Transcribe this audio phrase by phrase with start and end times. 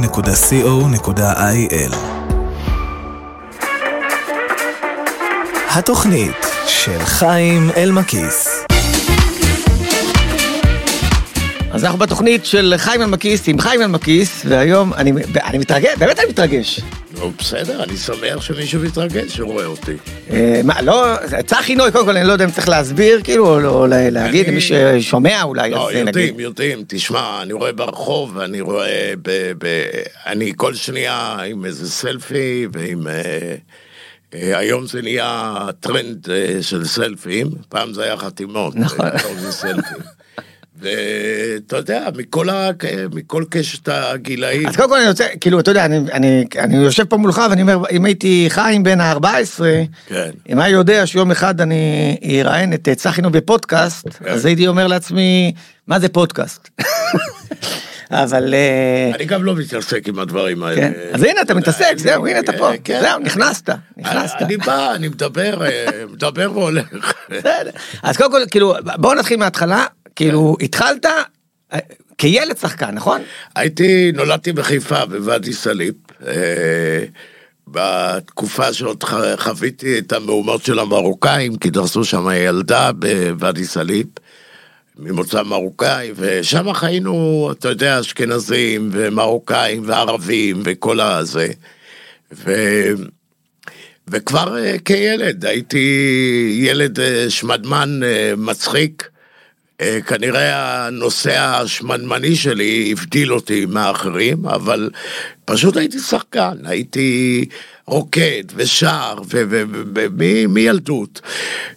[5.76, 6.36] התוכנית
[6.68, 8.66] של חיים אלמקיס.
[11.72, 15.12] אז אנחנו בתוכנית של חיים אלמקיס עם חיים אלמקיס, והיום אני,
[15.44, 16.82] אני מתרגש, באמת אני מתרגש.
[17.22, 19.96] נו, בסדר, אני שמח שמישהו מתרגש שרואה אותי.
[20.30, 21.06] אה, מה, לא,
[21.46, 24.48] צחי נוי, קודם כל אני לא יודע אם צריך להסביר, כאילו, או לא, לה- להגיד,
[24.50, 26.40] למי ששומע אולי, לא, אה, יודעים.
[26.40, 29.14] יודעים, תשמע, אני רואה ברחוב, ואני רואה,
[30.26, 31.16] אני כל שנייה
[31.48, 33.08] עם איזה סלפי, ועם...
[33.08, 33.56] אה,
[34.34, 36.28] היום זה נהיה טרנד
[36.62, 39.06] של סלפים, פעם זה היה חתימות, נכון.
[39.14, 39.98] היום זה סלפים.
[40.80, 42.70] ואתה יודע, מכל, ה,
[43.14, 47.04] מכל קשת הגילאים, אז קודם כל אני רוצה, כאילו, אתה יודע, אני, אני, אני יושב
[47.04, 49.64] פה מולך ואני אומר, אם הייתי חיים בן ה-14,
[50.08, 50.30] כן.
[50.50, 54.28] אם היה יודע שיום אחד אני אראיין את אה, צחי נוי בפודקאסט, כן.
[54.28, 55.54] אז הייתי אומר לעצמי,
[55.88, 56.70] מה זה פודקאסט?
[58.12, 58.54] אבל...
[58.54, 60.82] אה, אני גם לא מתעסק עם הדברים האלה.
[60.82, 60.92] כן.
[61.14, 63.00] אז הנה אתה מתעסק, זהו, הנה אתה פה, כן.
[63.02, 64.36] זהו, נכנסת, נכנסת.
[64.42, 67.14] אני בא, אני מדבר, אה, מדבר והולך.
[67.30, 67.72] בסדר.
[68.04, 69.86] אז קודם כל, כאילו, בואו נתחיל מההתחלה,
[70.16, 71.06] כאילו, התחלת
[71.74, 71.80] אה,
[72.18, 73.22] כילד שחקן, נכון?
[73.56, 75.94] הייתי, נולדתי בחיפה, בוואדי סאליב.
[76.28, 77.04] אה,
[77.68, 79.04] בתקופה שעוד
[79.38, 84.08] חוויתי את המהומות של המרוקאים, כי דרסו שם ילדה בוואדי סאליב,
[84.98, 91.48] ממוצא מרוקאי, ושם חיינו, אתה יודע, אשכנזים ומרוקאים וערבים וכל הזה.
[92.34, 92.54] ו...
[94.08, 98.00] וכבר אה, כילד, הייתי ילד שמדמן
[98.38, 99.11] מצחיק.
[99.82, 104.90] אה, כנראה הנושא השמנמני שלי הבדיל אותי מהאחרים, אבל
[105.46, 107.46] פשוט הייתי שחקן, הייתי
[107.86, 109.16] רוקד ושר
[110.48, 111.22] מילדות.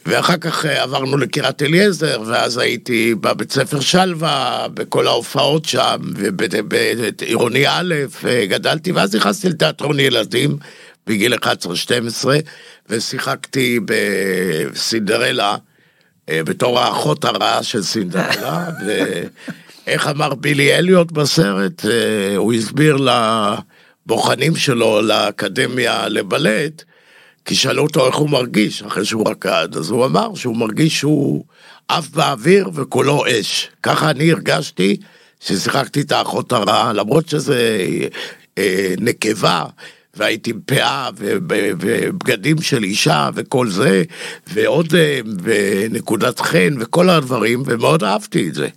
[0.07, 7.69] ואחר כך אה, עברנו לקריית אליעזר, ואז הייתי בבית ספר שלווה, בכל ההופעות שם, ובעירוני
[7.69, 7.95] א',
[8.25, 10.57] אה, גדלתי, ואז נכנסתי לתיאטרון ילדים
[11.07, 11.39] בגיל 11-12,
[12.89, 15.57] ושיחקתי בסינדרלה.
[16.29, 22.97] אה, בתור האחות הרעה של סינדרלה, ואיך אמר בילי אליוט בסרט, אה, הוא הסביר
[24.07, 26.83] לבוחנים שלו לאקדמיה לבלט,
[27.45, 31.45] כי שאלו אותו איך הוא מרגיש אחרי שהוא רקד, אז הוא אמר שהוא מרגיש שהוא
[31.89, 33.71] עף באוויר וכולו אש.
[33.83, 34.97] ככה אני הרגשתי
[35.41, 37.87] ששיחקתי את האחות הרעה, למרות שזה
[38.59, 39.65] אה, נקבה.
[40.17, 41.43] והייתי עם פאה וב-
[41.81, 44.03] ובגדים של אישה וכל זה,
[44.47, 48.69] ועוד אה, ונקודת חן וכל הדברים, ומאוד אהבתי את זה.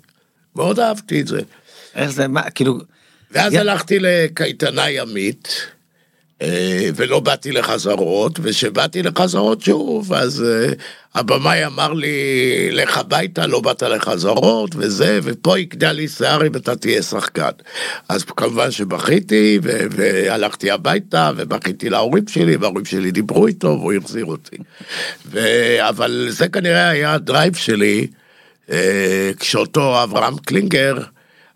[0.55, 1.39] מאוד אהבתי את זה.
[1.95, 2.77] איך זה, מה, כאילו,
[3.31, 5.67] ואז יא- הלכתי לקייטנה ימית,
[6.95, 10.73] ולא באתי לחזרות, וכשבאתי לחזרות שוב, אז אה,
[11.15, 12.11] הבמאי אמר לי,
[12.71, 17.49] לך הביתה, לא באת לחזרות, וזה, ופה יקדע לי שיער אם אתה תהיה שחקן.
[18.09, 24.25] אז כמובן שבכיתי, ו- והלכתי הביתה, ובכיתי להורים שלי, וההורים שלי דיברו איתו, והוא החזיר
[24.25, 24.57] אותי.
[25.25, 28.07] ו- אבל זה כנראה היה הדרייב שלי,
[28.71, 30.97] אה, כשאותו אברהם קלינגר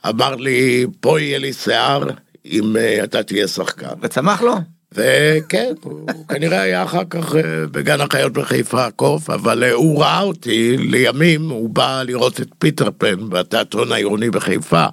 [0.09, 2.03] אמר לי, פה יהיה לי שיער
[2.45, 3.93] אם אה, אתה תהיה שחקן.
[4.01, 4.55] וצמח לו?
[4.91, 7.41] וכן, הוא כנראה היה אחר כך אה,
[7.71, 12.89] בגן החיות בחיפה קוף, אבל אה, הוא ראה אותי לימים, הוא בא לראות את פיטר
[12.97, 14.85] פן בתיאטרון העירוני בחיפה,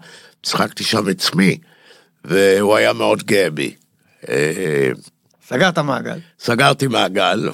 [0.46, 1.58] משחקתי שם עצמי,
[2.24, 3.74] והוא היה מאוד גאה בי.
[5.48, 6.18] סגרת מעגל.
[6.40, 7.48] סגרתי מעגל,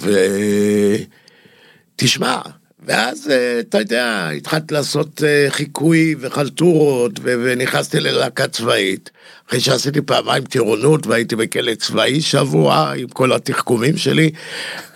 [1.97, 2.41] ותשמע,
[2.87, 9.11] ואז אה, אתה יודע, התחלתי לעשות אה, חיקוי וחלטורות, ונכנסתי ללהקה צבאית.
[9.49, 14.31] אחרי שעשיתי פעמיים טירונות והייתי בכלא צבאי שבוע עם כל התחכומים שלי.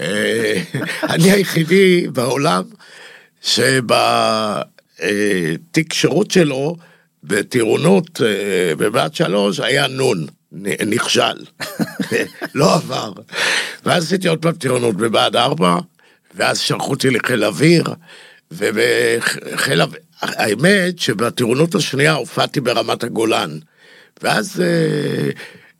[0.00, 0.62] אה,
[1.12, 2.62] אני היחידי בעולם
[3.42, 4.62] שבתיק
[5.92, 6.76] שירות שלו,
[7.24, 8.20] בטירונות
[8.78, 10.26] בבת שלוש, היה נון.
[10.86, 11.44] נכשל,
[12.54, 13.12] לא עבר.
[13.84, 15.78] ואז עשיתי עוד פעם טירונות בבה"ד 4,
[16.38, 17.84] ואז שלחו אותי לחיל אוויר,
[18.50, 23.58] ובחיל אוויר, האמת שבטירונות השנייה הופעתי ברמת הגולן,
[24.22, 25.30] ואז אה,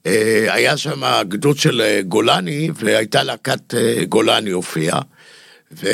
[0.07, 5.01] אה, היה שם גדוד של אה, גולני, והייתה להקת אה, גולני הופיעה,
[5.73, 5.89] ו...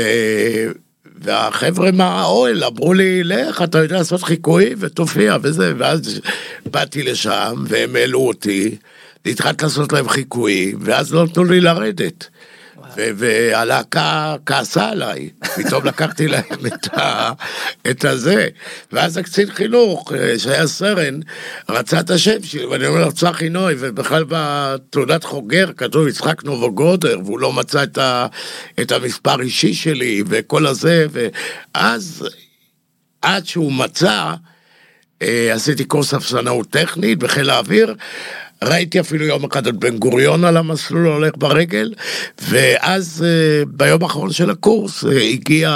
[1.17, 6.21] והחבר'ה מהאוהל אמרו לי, לך, אתה יודע לעשות חיקוי ותופיע וזה, ואז
[6.67, 8.77] באתי לשם, והם העלו אותי,
[9.25, 12.29] והתחלתי לעשות להם חיקויים, ואז לא נתנו לי לרדת.
[12.97, 17.33] והלהקה כעסה עליי, פתאום לקחתי להם את, ה-
[17.91, 18.49] את הזה,
[18.93, 21.21] ואז הקצין חינוך, שהיה סרן,
[21.69, 27.19] רצה את השם שלי, ואני אומר לו, צחי נוי, ובכלל בתעודת חוגר כתוב יצחק נובוגודר,
[27.25, 28.27] והוא לא מצא את, ה-
[28.81, 32.29] את המספר אישי שלי, וכל הזה, ואז
[33.23, 34.35] עד שהוא מצא,
[35.23, 37.95] אה, עשיתי קורס אפסנאות טכנית בחיל האוויר.
[38.65, 41.95] ראיתי אפילו יום אחד את בן גוריון על המסלול הולך ברגל,
[42.49, 45.71] ואז אה, ביום האחרון של הקורס אה, הגיע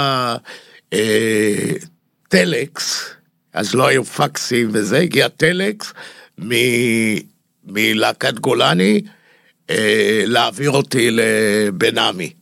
[0.93, 1.71] אה,
[2.27, 3.09] טלקס,
[3.53, 5.93] אז לא היו פקסים וזה, הגיע טלקס
[6.41, 7.19] מ-
[7.67, 9.01] מלהקת גולני
[10.25, 12.33] להעביר אותי לבן עמי.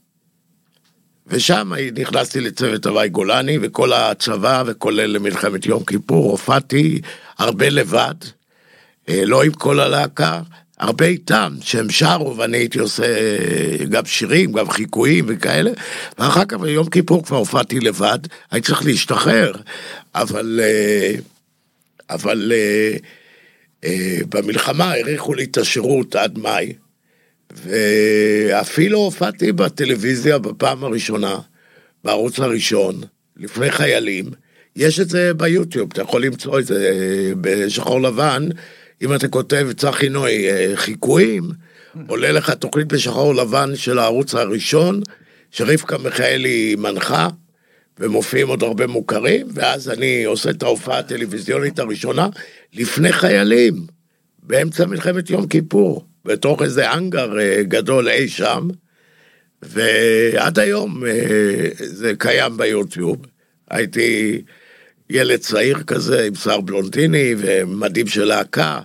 [1.28, 7.02] ושם נכנסתי לצוות הוואי גולני, וכל הצבא, וכולל למלחמת יום כיפור, הופעתי
[7.38, 8.16] הרבה לבד,
[9.10, 10.42] לא עם כל הלהקה,
[10.80, 15.72] הרבה איתם, שהם שרו, ואני הייתי עושה אה, גם שירים, גם חיקויים וכאלה,
[16.20, 18.20] ואחר כך ביום כיפור כבר הופעתי לבד,
[18.52, 19.52] הייתי צריך להשתחרר,
[20.16, 20.60] אבל...
[20.64, 21.16] אה,
[22.10, 22.52] אבל
[24.30, 26.74] במלחמה האריכו לי את השירות עד מאי.
[27.52, 31.40] ואפילו הופעתי בטלוויזיה בפעם הראשונה,
[32.04, 33.02] בערוץ הראשון,
[33.38, 34.26] לפני חיילים.
[34.76, 38.50] יש את זה ביוטיוב, אתה יכול למצוא את זה אה, בשחור לבן.
[39.02, 41.44] אם אתה כותב צחי נוי אה, חיקויים,
[42.08, 45.02] עולה לך תוכנית בשחור לבן של הערוץ הראשון,
[45.52, 47.28] שרבקה מיכאלי מנחה,
[48.00, 52.28] ומופיעים עוד הרבה מוכרים, ואז אני עושה את ההופעה הטלוויזיונית הראשונה
[52.74, 53.74] לפני חיילים,
[54.44, 56.06] באמצע מלחמת יום כיפור.
[56.26, 58.68] בתוך איזה אנגר אה, גדול אי שם,
[59.62, 63.26] ועד היום אה, זה קיים ביוטיוב.
[63.70, 64.42] הייתי
[65.10, 68.80] ילד צעיר כזה עם שיער בלונטיני ומדים של להקה.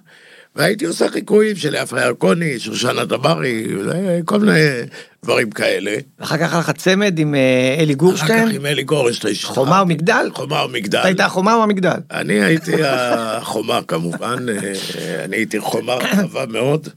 [0.57, 3.67] והייתי עושה חיקויים של יפה ירקוני, שושנה דברי,
[4.25, 4.61] כל מיני
[5.25, 5.97] דברים כאלה.
[6.19, 8.39] אחר כך היה לך צמד עם אה, אלי גורשטיין?
[8.39, 9.35] אחר כך עם אלי גורשטיין.
[9.43, 10.31] חומה ומגדל?
[10.35, 10.99] חומה ומגדל.
[10.99, 11.99] אתה היית החומה או המגדל?
[12.11, 16.89] אני הייתי החומה כמובן, אה, אני הייתי חומה רחבה מאוד.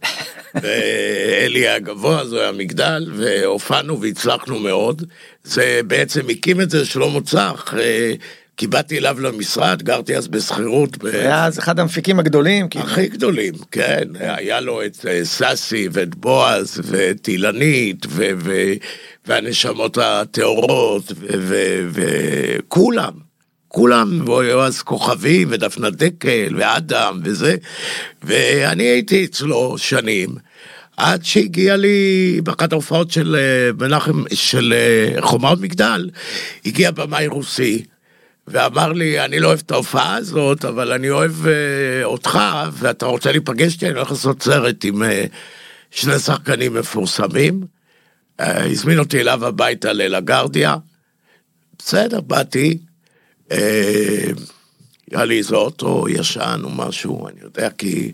[0.62, 5.04] ואלי היה גבוה, אז הוא היה מגדל, והופענו והצלחנו מאוד.
[5.44, 7.74] זה בעצם הקים את זה שלמה צח.
[8.58, 10.98] כי באתי אליו למשרד, גרתי אז בשכירות.
[11.14, 12.70] היה אז אחד המפיקים הגדולים.
[12.70, 12.86] כאילו.
[12.86, 14.04] הכי גדולים, כן.
[14.20, 18.06] היה לו את אה, סאסי ואת בועז ואת אילנית
[19.26, 21.12] והנשמות הטהורות
[21.92, 23.26] וכולם.
[23.68, 27.56] כולם, היה אז כוכבים ודפנה דקל ואדם וזה,
[28.24, 30.30] ואני הייתי אצלו שנים,
[30.98, 36.10] עד שהגיע לי באחת ההופעות של אה, מנחם, של אה, חומות מגדל,
[36.66, 37.86] הגיע במאי רוסי,
[38.48, 41.50] ואמר לי, אני לא אוהב את ההופעה הזאת, אבל אני אוהב uh,
[42.04, 42.40] אותך,
[42.72, 45.06] ואתה רוצה להיפגש איתי, אני הולך לעשות סרט עם uh,
[45.92, 47.64] שני שחקנים מפורסמים.
[48.42, 50.76] Uh, הזמין אותי אליו הביתה ללגרדיה.
[51.80, 52.78] בסדר, באתי.
[53.50, 53.54] Uh,
[55.12, 58.14] היה לי איזה אוטו ישן או משהו, אני יודע, כי...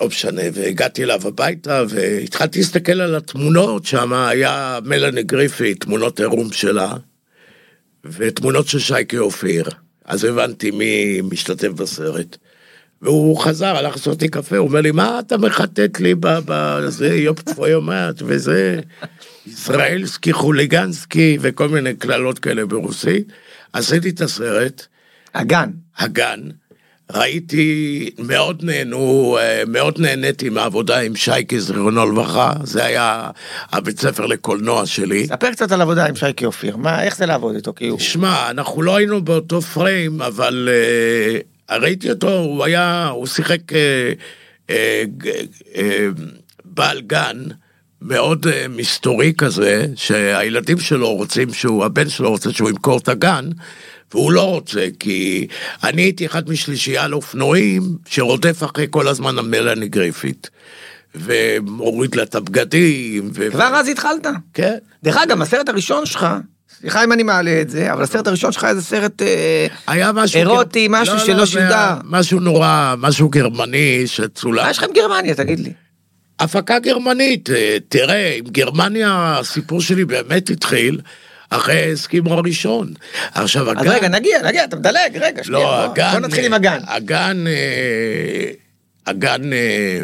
[0.00, 6.52] לא משנה, והגעתי אליו הביתה והתחלתי להסתכל על התמונות, שם היה מלאני גריפי, תמונות עירום
[6.52, 6.92] שלה.
[8.04, 9.64] ותמונות של שייקה אופיר.
[10.04, 12.36] אז הבנתי מי משתתף בסרט.
[13.02, 17.42] והוא חזר, הלך לעשות לי קפה, הוא אומר לי, מה אתה מחטט לי בזה, יופ
[17.54, 18.80] פרויומט וזה,
[19.46, 23.32] ישראלסקי, חוליגנסקי, וכל מיני קללות כאלה ברוסית.
[23.72, 24.86] עשיתי את הסרט.
[25.34, 25.70] הגן.
[25.98, 26.40] הגן.
[27.12, 33.30] ראיתי, מאוד נהנו, אה, מאוד נהניתי מהעבודה עם שייקי זיכרונו לברכה, זה היה
[33.72, 35.26] הבית ספר לקולנוע שלי.
[35.26, 37.74] ספר קצת על עבודה עם שייקי אופיר, מה, איך זה לעבוד איתו?
[37.74, 37.98] כי הוא...
[37.98, 40.68] שמע, אנחנו לא היינו באותו פריים, אבל
[41.70, 43.74] uh, ראיתי אותו, הוא היה, הוא שיחק uh,
[44.68, 44.72] uh,
[45.74, 45.78] uh,
[46.64, 47.42] בעל גן.
[48.02, 53.50] מאוד uh, מסתורי כזה, שהילדים שלו רוצים שהוא, הבן שלו רוצה שהוא ימכור את הגן,
[54.12, 55.46] והוא לא רוצה, כי
[55.84, 60.50] אני הייתי אחד משלישייה על אופנועים שרודף אחרי כל הזמן המלאני גריפית.
[61.14, 63.30] ומוריד לה את הבגדים.
[63.34, 63.50] ו...
[63.50, 64.26] כבר אז התחלת?
[64.54, 64.76] כן.
[65.02, 66.26] דרך אגב, הסרט הראשון שלך,
[66.80, 70.38] סליחה אם אני מעלה את זה, אבל הסרט הראשון שלך היה סרט אה, היה משהו
[70.38, 71.94] אירוטי, משהו לא, שלא לא, שודר.
[72.04, 74.64] משהו נורא, משהו גרמני שצולם.
[74.64, 75.72] מה יש לך עם גרמניה, תגיד לי?
[76.40, 81.00] הפקה גרמנית, אה, תראה, עם גרמניה הסיפור שלי באמת התחיל.
[81.50, 82.94] אחרי ההסכם הראשון.
[83.34, 83.80] עכשיו הגן...
[83.80, 86.78] אז רגע, נגיע, נגיע, אתה מדלג, רגע, שנייה, לא, הגן, בוא נתחיל עם הגן.
[86.86, 88.50] הגן, אה,
[89.06, 90.00] הגן, אה,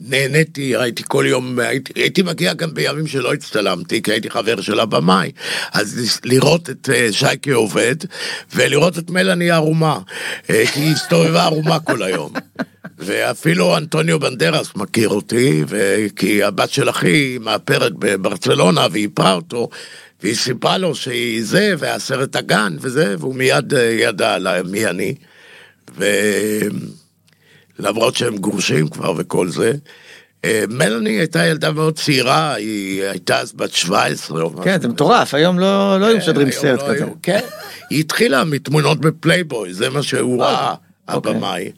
[0.00, 4.80] נהניתי, הייתי כל יום, הייתי, הייתי מגיע גם בימים שלא הצטלמתי, כי הייתי חבר של
[4.80, 5.32] הבמאי,
[5.72, 7.96] אז לראות את אה, שייקה עובד,
[8.54, 9.98] ולראות את מלאני ערומה,
[10.46, 12.32] כי היא הסתובבה ערומה כל היום.
[12.98, 15.64] ואפילו אנטוניו בנדרס מכיר אותי,
[16.16, 19.68] כי הבת של אחי מאפרת בברצלונה והיא איפרה אותו,
[20.22, 25.14] והיא סיפרה לו שהיא זה, והסרט הגן וזה, והוא מיד אה, ידע מי אני.
[27.78, 29.72] ולמרות שהם גרושים כבר וכל זה,
[30.44, 34.62] אה, מלאני הייתה ילדה מאוד צעירה, היא הייתה אז בת 17 או משהו.
[34.64, 37.04] כן, זה מטורף, היום לא לא היו משדרים היום סרט לא כזה.
[37.22, 37.40] כן,
[37.90, 40.74] היא התחילה מתמונות בפלייבוי, זה מה שהוא ראה,
[41.08, 41.32] אוקיי.
[41.32, 41.70] הבמאי.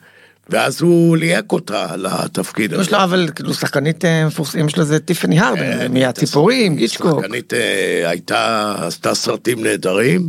[0.51, 2.91] ואז הוא ליהק אותה לתפקיד יש הזה.
[2.91, 7.21] לה אבל כאילו שחקנית אה, מפורסמת, אמא שלה זה טיפי הדרן, כן, מהציפורים, היצ'קוק.
[7.21, 10.27] שחקנית אה, הייתה, עשתה סרטים נהדרים.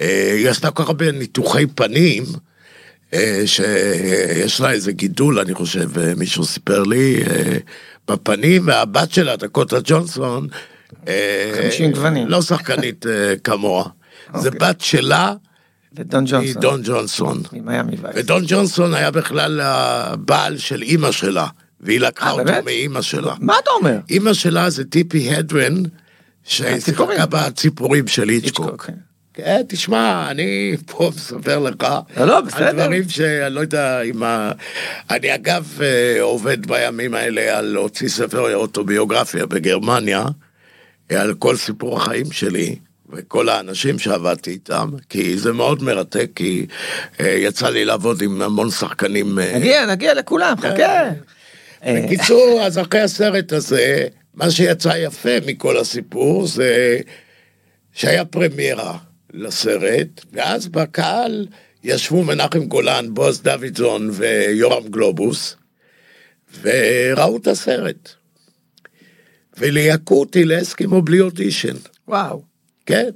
[0.00, 2.24] היא עשתה כל כך הרבה ניתוחי פנים,
[3.46, 7.58] שיש לה איזה גידול, אני חושב, אה, מישהו סיפר לי, אה,
[8.08, 10.48] בפנים, והבת שלה, דקוטה ג'ונסון,
[11.08, 12.28] אה, 50 גוונים.
[12.28, 13.84] לא שחקנית אה, כמוה.
[14.36, 14.68] זה אוקיי.
[14.68, 15.34] בת שלה,
[15.96, 16.62] ודון היא ג'ונסון.
[16.62, 17.42] דון ג'ונסון.
[17.52, 18.16] ממיאמי וייס.
[18.16, 21.46] ודון ג'ונסון היה בכלל הבעל של אימא שלה,
[21.80, 22.52] והיא לקחה אה, אותו?
[22.64, 23.34] מאימא שלה.
[23.40, 23.98] מה אתה אומר?
[24.10, 25.82] אימא שלה זה טיפי הדרן,
[26.44, 26.80] שהיא.
[26.80, 28.90] שיחקה בציפורים של היצ'קוק, איצ'קוק.
[29.36, 29.62] כן.
[29.68, 31.86] תשמע, אני פה מספר לך.
[32.16, 32.66] לא, לא, בסדר.
[32.66, 34.52] על דברים שאני לא יודע אם ה...
[35.10, 40.24] אני אגב אה, עובד בימים האלה על להוציא ספר אוטוביוגרפיה בגרמניה,
[41.10, 42.76] על כל סיפור החיים שלי.
[43.12, 46.66] וכל האנשים שעבדתי איתם, כי זה מאוד מרתק, כי
[47.20, 49.38] אה, יצא לי לעבוד עם המון שחקנים.
[49.38, 50.74] אה, נגיע, נגיע לכולם, כן.
[50.74, 51.02] חכה.
[51.84, 56.98] אה, בקיצור, אז אחרי הסרט הזה, מה שיצא יפה מכל הסיפור זה
[57.92, 58.98] שהיה פרמיירה
[59.36, 61.46] לסרט, ואז בקהל
[61.84, 65.56] ישבו מנחם גולן, בועז דוידזון ויורם גלובוס,
[66.62, 68.08] וראו את הסרט.
[69.58, 71.76] וליהקו אותי לאסקימו בלי אודישן.
[72.08, 72.42] וואו.
[72.86, 73.10] כן.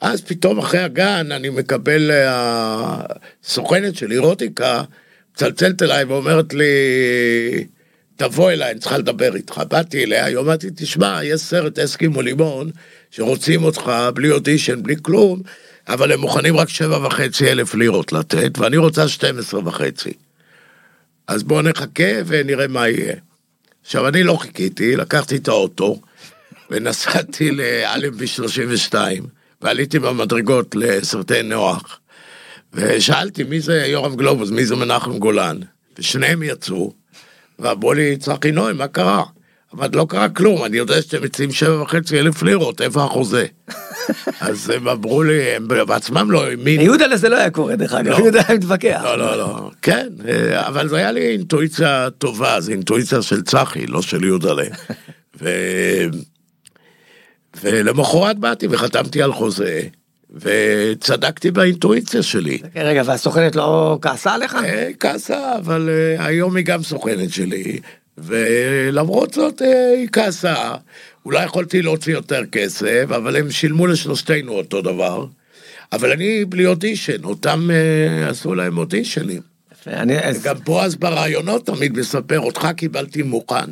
[0.00, 3.00] אז פתאום אחרי הגן אני מקבל, אה,
[3.44, 4.82] הסוכנת שלי, רוטיקה,
[5.34, 6.64] מצלצלת אליי ואומרת לי,
[8.16, 9.62] תבוא אליי, אני צריכה לדבר איתך.
[9.68, 12.70] באתי אליה, היא אומרת לי, תשמע, יש סרט אסקימו לימון,
[13.16, 15.42] שרוצים אותך בלי אודישן, בלי כלום,
[15.88, 20.12] אבל הם מוכנים רק שבע וחצי אלף לירות לתת, ואני רוצה 12 וחצי.
[21.26, 23.14] אז בואו נחכה ונראה מה יהיה.
[23.84, 26.00] עכשיו, אני לא חיכיתי, לקחתי את האוטו,
[26.70, 29.26] ונסעתי לאלנבי 32,
[29.62, 32.00] ועליתי במדרגות לסרטי נוח,
[32.72, 35.58] ושאלתי מי זה יורם גלובוס, מי זה מנחם גולן,
[35.98, 36.92] ושניהם יצאו,
[37.58, 39.22] ואמרו לי, צחי נוי, מה קרה?
[39.76, 43.46] אמרתי, לא קרה כלום, אני יודע שאתם מציעים שבע וחצי אלף לירות, איפה החוזה?
[44.40, 46.82] אז הם אמרו לי, הם בעצמם לא האמינו.
[46.82, 48.18] יהודה לזה לא היה קורה, דרך אגב, לא.
[48.18, 49.00] יהודה היה מתווכח.
[49.04, 49.70] לא, לא, לא.
[49.82, 54.64] כן, אה, אבל זה היה לי אינטואיציה טובה, זו אינטואיציה של צחי, לא של יהודלה.
[55.42, 55.48] ו...
[57.62, 59.80] ולמחרת באתי וחתמתי על חוזה,
[60.34, 62.58] וצדקתי באינטואיציה שלי.
[62.58, 64.54] כן, רגע, והסוכנת לא כעסה עליך?
[64.54, 67.80] אה, כעסה, אבל אה, היום היא גם סוכנת שלי,
[68.18, 70.74] ולמרות זאת אה, היא כעסה.
[71.24, 75.26] אולי יכולתי להוציא יותר כסף, אבל הם שילמו לשלושתנו אותו דבר.
[75.92, 79.42] אבל אני בלי אודישן, אותם אה, עשו להם אודישנים.
[79.86, 83.70] אני- גם בועז ברעיונות תמיד מספר, אותך קיבלתי מוכן.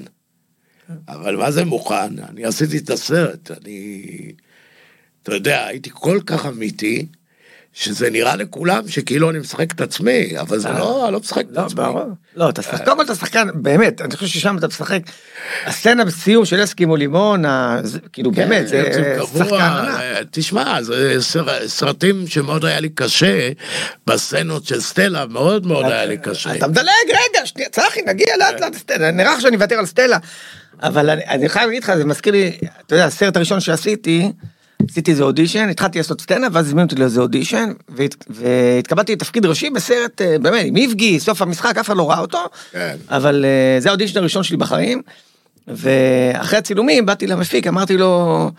[1.09, 2.19] אבל מה זה מוכן?
[2.29, 4.03] אני עשיתי את הסרט, אני...
[5.23, 7.07] אתה יודע, הייתי כל כך אמיתי,
[7.75, 11.57] שזה נראה לכולם שכאילו אני משחק את עצמי, אבל זה לא, אני לא משחק את
[11.57, 11.85] לא, עצמי.
[12.37, 15.01] לא, אתה שחק, קודם כל אתה שחקן, באמת, אני חושב ששם אתה משחק,
[15.67, 17.45] הסצנה בסיום של אסקימו לימון,
[18.13, 19.05] כאילו כן, באמת, זה
[19.39, 19.55] שחקן.
[19.55, 23.51] אה, תשמע, זה סר- סרטים שמאוד היה לי קשה,
[24.07, 26.55] בסצנות של סטלה, מאוד מאוד היה לי קשה.
[26.57, 30.19] אתה מדלג, רגע, שנייה, צחי, נגיע לאט לאט לסטלה, נראה שאני אוותר על סטלה.
[30.83, 34.33] אבל אני חייב להגיד לך, זה מזכיר לי, אתה יודע, הסרט הראשון שעשיתי,
[34.91, 39.71] עשיתי איזה אודישן, התחלתי לעשות סצנה, ואז הזמינו אותי לאיזה אודישן, והת, והתקבלתי לתפקיד ראשי
[39.71, 42.97] בסרט, אה, באמת, עם איבגי, סוף המשחק, אף אחד לא ראה אותו, כן.
[43.09, 45.03] אבל אה, זה האודישן הראשון שלי בחיים,
[45.69, 48.51] ואחרי הצילומים באתי למפיק, אמרתי לו,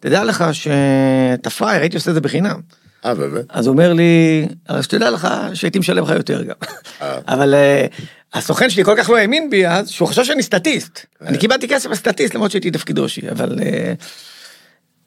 [0.00, 2.60] תדע לך שאתה פראייר, הייתי עושה את זה בחינם.
[3.04, 3.44] אה, באמת?
[3.48, 6.54] אז הוא אומר לי, אז שתדע לך שהייתי משלם לך יותר גם.
[7.02, 7.18] אה.
[7.28, 7.54] אבל
[8.34, 11.06] הסוכן שלי כל כך לא האמין בי אז, שהוא חשב שאני סטטיסט.
[11.22, 11.28] אה.
[11.28, 13.58] אני קיבלתי כסף לסטטיסט למרות שהייתי תפקיד ראשי, אבל...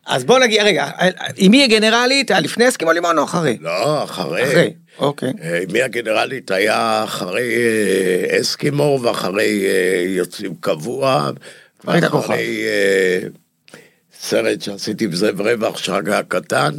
[0.10, 2.32] אה, אז בוא נגיד, רגע, אה, עם מי הגנרלית?
[2.32, 3.58] היה לפני אסקימו לימון או אחרי?
[3.62, 4.44] לא, אחרי.
[4.44, 5.34] אחרי, אוקיי.
[5.42, 11.30] אה, מי הגנרלית היה אחרי אה, אסקימו ואחרי אה, יוצאים קבוע.
[11.80, 12.30] כבר היית כוכב.
[12.30, 13.28] ואחרי אה,
[14.20, 16.74] סרט שעשיתי עם זאב רווח, שרגא הקטן.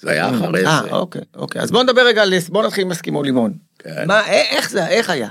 [0.00, 0.90] זה היה אחרי אה, זה.
[0.90, 1.62] אוקיי, אוקיי.
[1.62, 2.22] אז בוא נדבר רגע.
[2.48, 3.52] בוא נתחיל עם אסקימו לימון.
[3.78, 4.06] כן.
[4.06, 5.28] מה, איך זה, איך היה?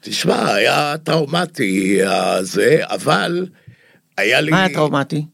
[0.00, 3.46] תשמע, היה טראומטי הזה, אבל
[4.18, 4.50] היה לי...
[4.50, 5.24] מה היה טראומטי?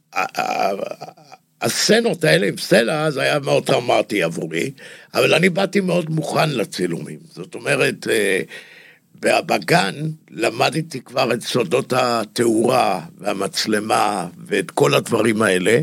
[1.62, 4.70] הסצנות האלה עם סטלה זה היה מאוד טראומטי עבורי,
[5.14, 7.18] אבל אני באתי מאוד מוכן לצילומים.
[7.34, 8.40] זאת אומרת, אה,
[9.20, 9.94] בגן
[10.30, 15.80] למדתי כבר את סודות התאורה והמצלמה ואת כל הדברים האלה.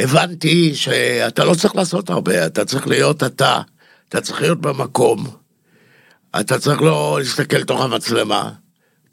[0.00, 3.60] הבנתי שאתה לא צריך לעשות הרבה, אתה צריך להיות אתה,
[4.08, 5.26] אתה צריך להיות במקום,
[6.40, 8.52] אתה צריך לא להסתכל לתוך המצלמה,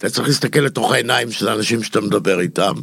[0.04, 2.74] אתה צריך להסתכל לתוך העיניים של האנשים שאתה מדבר איתם,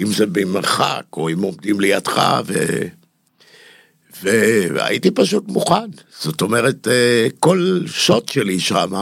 [0.00, 2.54] אם זה במרחק, או אם עומדים לידך, ו...
[4.22, 5.90] והייתי פשוט מוכן.
[6.20, 8.92] זאת אומרת, אה, כל שוט שלי שם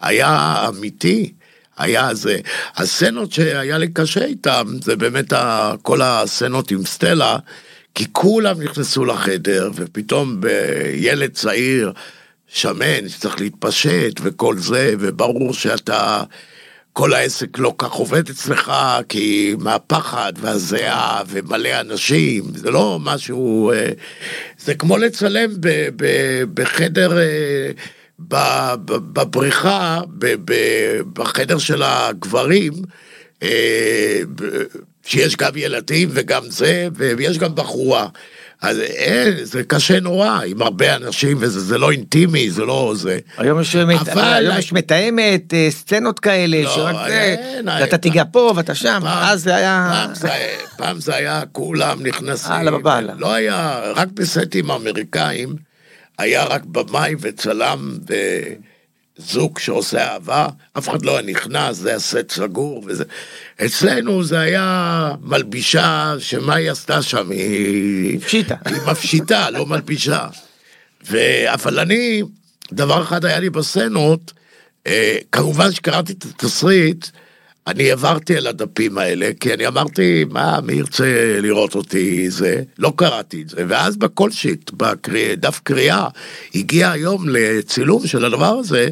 [0.00, 1.32] היה אמיתי.
[1.78, 2.38] היה זה,
[2.76, 5.32] הסצנות שהיה לי קשה איתם, זה באמת
[5.82, 7.36] כל הסצנות עם סטלה,
[7.94, 10.40] כי כולם נכנסו לחדר, ופתאום
[10.94, 11.92] ילד צעיר,
[12.48, 16.22] שמן, שצריך להתפשט וכל זה, וברור שאתה,
[16.92, 18.72] כל העסק לא כך עובד אצלך,
[19.08, 23.88] כי מהפחד והזיעה ומלא אנשים, זה לא משהו, אה,
[24.58, 26.04] זה כמו לצלם ב, ב,
[26.54, 27.18] בחדר...
[27.18, 27.70] אה,
[29.12, 30.00] בבריכה,
[31.12, 32.72] בחדר של הגברים,
[33.42, 34.20] אה,
[35.04, 38.08] שיש גם ילדים וגם זה, ויש גם בחורה.
[38.62, 43.18] אז אין, אה, זה קשה נורא, עם הרבה אנשים, וזה לא אינטימי, זה לא זה.
[43.38, 44.22] היום יש, אבל...
[44.22, 49.24] היום יש מתאמת, אה, סצנות כאלה, לא, שרק זה, ואתה תיגע פה ואתה שם, פעם,
[49.24, 49.90] אז זה היה...
[49.92, 50.28] פעם זה,
[50.76, 52.52] פעם זה היה כולם נכנסים.
[52.52, 53.12] הלאה בבעלה.
[53.18, 55.56] לא היה, רק בסטים אמריקאים,
[56.18, 57.96] היה רק במאי וצלם
[59.22, 60.46] וזוג שעושה אהבה,
[60.78, 63.04] אף אחד לא היה נכנס, זה היה סט סגור וזה.
[63.64, 67.30] אצלנו זה היה מלבישה, שמה היא עשתה שם?
[67.30, 68.20] היא...
[68.20, 68.54] פשיטה.
[68.64, 70.26] היא מפשיטה, לא מלבישה.
[71.10, 71.18] ו...
[71.46, 72.22] אבל אני,
[72.72, 74.32] דבר אחד היה לי בסצנות,
[74.86, 77.06] אה, כמובן שקראתי את התסריט,
[77.66, 82.92] אני עברתי על הדפים האלה, כי אני אמרתי, מה, מי ירצה לראות אותי, זה, לא
[82.96, 86.08] קראתי את זה, ואז בכל שיט, בדף קריאה,
[86.54, 88.88] הגיע היום לצילום של הדבר הזה,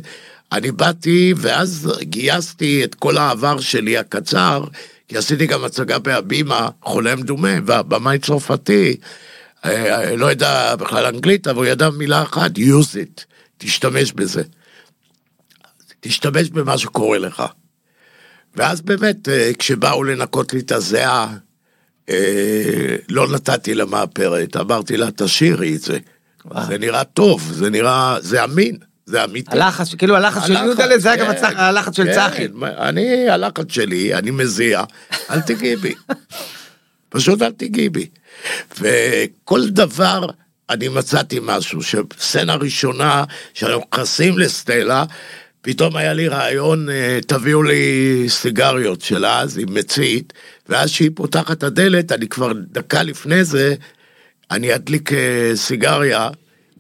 [0.53, 4.65] אני באתי, ואז גייסתי את כל העבר שלי הקצר,
[5.09, 8.97] כי עשיתי גם הצגה בהבימה, חולה מדומה, והבמאי צרפתי,
[9.65, 13.25] אה, לא ידע בכלל אנגלית, אבל הוא ידע מילה אחת, use it,
[13.59, 14.43] תשתמש בזה.
[16.01, 17.43] תשתמש במה שקורה לך.
[18.57, 21.37] ואז באמת, אה, כשבאו לנקות לי את הזיעה,
[22.09, 25.99] אה, לא נתתי לה מאפרת, אמרתי לה, תשאירי את זה.
[26.69, 28.77] זה נראה טוב, זה נראה, זה אמין,
[29.07, 29.51] זה אמיתי.
[29.53, 32.47] הלחץ, כאילו הלחץ של יהודה זה היה גם כן, הלחץ של כן, צחי.
[32.63, 34.85] אני, הלחץ שלי, אני מזיע,
[35.31, 35.95] אל תיגעי בי.
[37.09, 38.09] פשוט אל תיגעי בי.
[38.81, 40.27] וכל דבר,
[40.71, 45.05] אני מצאתי משהו, שסצנה ראשונה, שאנחנו נכנסים לסטלה,
[45.63, 50.33] פתאום היה לי רעיון, אה, תביאו לי סיגריות של אז עם מצית,
[50.69, 53.75] ואז שהיא פותחת את הדלת, אני כבר דקה לפני זה,
[54.51, 56.29] אני אדליק אה, סיגריה,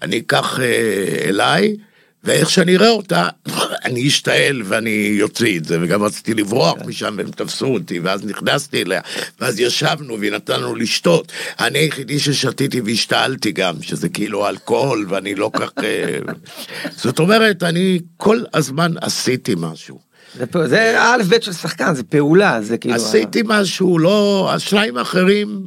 [0.03, 1.77] אני אקח אה, אליי,
[2.25, 3.29] ואיך שאני אראה אותה,
[3.85, 6.89] אני אשתעל ואני יוציא את זה, וגם רציתי לברוח כן.
[6.89, 9.01] משם והם תפסו אותי, ואז נכנסתי אליה,
[9.41, 11.33] ואז ישבנו והיא נתנו לשתות.
[11.61, 15.71] אני היחידי ששתיתי והשתעלתי גם, שזה כאילו אלכוהול, ואני לא כך...
[15.85, 16.19] אה,
[17.03, 20.11] זאת אומרת, אני כל הזמן עשיתי משהו.
[20.35, 22.95] זה, זה א' ב' של שחקן, זה פעולה, זה כאילו...
[22.95, 24.51] עשיתי משהו, לא...
[24.55, 25.67] השניים האחרים,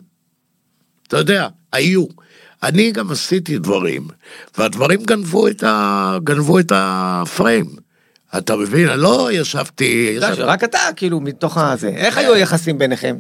[1.08, 2.06] אתה יודע, היו.
[2.64, 4.08] אני גם עשיתי דברים,
[4.58, 6.18] והדברים גנבו את, ה...
[6.24, 7.66] גנבו את הפריים.
[8.38, 8.90] אתה מבין?
[8.90, 10.18] אני לא ישבתי...
[10.38, 11.88] רק אתה, כאילו, מתוך הזה.
[11.88, 13.16] איך היו היחסים ביניכם?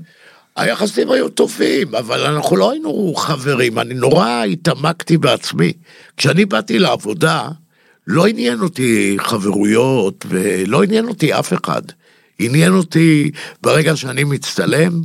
[0.56, 5.74] היחסים היו טובים, אבל אנחנו לא היינו חברים, אני נורא התעמקתי בעצמי.
[6.18, 7.48] כשאני באתי לעבודה,
[8.08, 11.82] לא עניין אותי חברויות ולא עניין אותי אף אחד.
[12.40, 15.02] עניין אותי ברגע שאני מצטלם,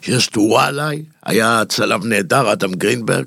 [0.00, 3.26] שיש תאורה עליי, היה צלם נהדר, אדם גרינברג,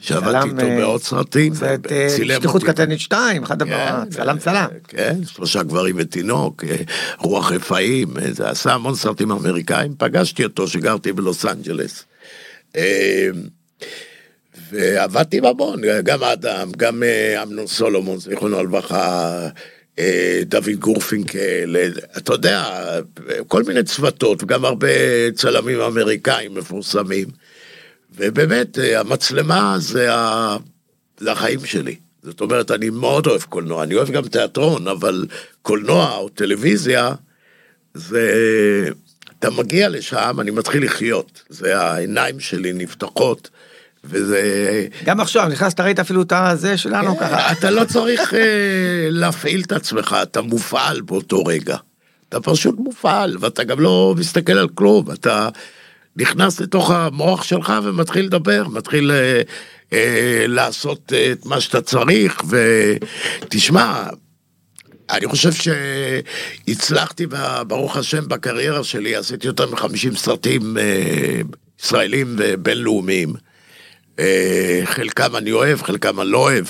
[0.00, 1.54] שעבדתי איתו אה, בעוד סרטים.
[1.54, 4.68] זה את אה, שליחות קטנת 2, אחד כן, צלם צלם.
[4.88, 6.76] כן, שלושה גברים ותינוק, אה,
[7.18, 12.04] רוח רפאים, זה עשה המון סרטים אמריקאים, פגשתי אותו שגרתי בלוס אנג'לס.
[14.70, 17.02] ועבדתי המון, גם אדם, גם
[17.42, 19.48] אמנון סולומון, זיכרונו לברכה,
[20.46, 21.76] דוד גורפינקל,
[22.16, 22.64] אתה יודע,
[23.46, 24.88] כל מיני צוותות, וגם הרבה
[25.34, 27.28] צלמים אמריקאים מפורסמים.
[28.16, 30.56] ובאמת, המצלמה זה, ה...
[31.18, 31.96] זה החיים שלי.
[32.22, 35.26] זאת אומרת, אני מאוד אוהב קולנוע, אני אוהב גם תיאטרון, אבל
[35.62, 37.12] קולנוע או טלוויזיה,
[37.94, 38.90] זה...
[39.38, 41.42] אתה מגיע לשם, אני מתחיל לחיות.
[41.48, 43.50] זה העיניים שלי נפתחות.
[44.08, 44.40] וזה...
[45.04, 47.52] גם עכשיו, נכנסת, ראית אפילו את הזה שלנו ככה.
[47.52, 48.40] אתה לא צריך אה,
[49.10, 51.76] להפעיל את עצמך, אתה מופעל באותו רגע.
[52.28, 55.48] אתה פשוט מופעל, ואתה גם לא מסתכל על כלום, אתה
[56.16, 59.42] נכנס לתוך המוח שלך ומתחיל לדבר, מתחיל אה,
[59.92, 64.02] אה, לעשות את מה שאתה צריך, ותשמע,
[65.10, 67.26] אני חושב שהצלחתי,
[67.66, 71.40] ברוך השם, בקריירה שלי, עשיתי יותר מ-50 סרטים אה,
[71.82, 73.34] ישראלים ובינלאומיים.
[74.18, 76.64] אה, חלקם אני אוהב, חלקם אני לא אוהב,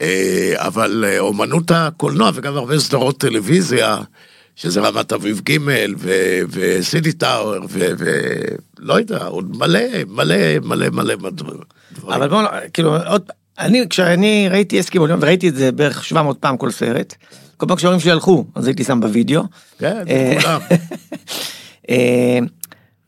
[0.00, 3.98] אה, אבל אה, אומנות הקולנוע וגם הרבה סדרות טלוויזיה,
[4.56, 5.58] שזה רמת אביב ג'
[5.98, 11.60] ו- וסיטי טאוור, ולא יודע, עוד מלא, מלא, מלא, מלא דברים.
[12.02, 13.22] אבל בואו, כאילו, עוד,
[13.58, 17.14] אני, כשאני ראיתי אסקימו, וראיתי את זה בערך 700 פעם כל סרט,
[17.56, 19.42] כל פעם כשההורים שלי הלכו, אז הייתי שם בווידאו.
[19.78, 20.04] כן,
[20.40, 20.60] כולם.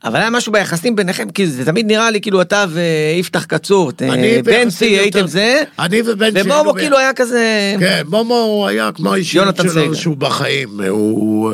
[0.07, 4.41] אבל היה משהו ביחסים ביניכם, כי זה תמיד נראה לי כאילו אתה ויפתח קצור, אה,
[4.45, 9.57] בנצי הייתם זה, אני ובנצי ומומו כאילו היה כזה, כן, מומו היה כמו האישיות.
[9.57, 11.53] שלו שהוא בחיים, הוא,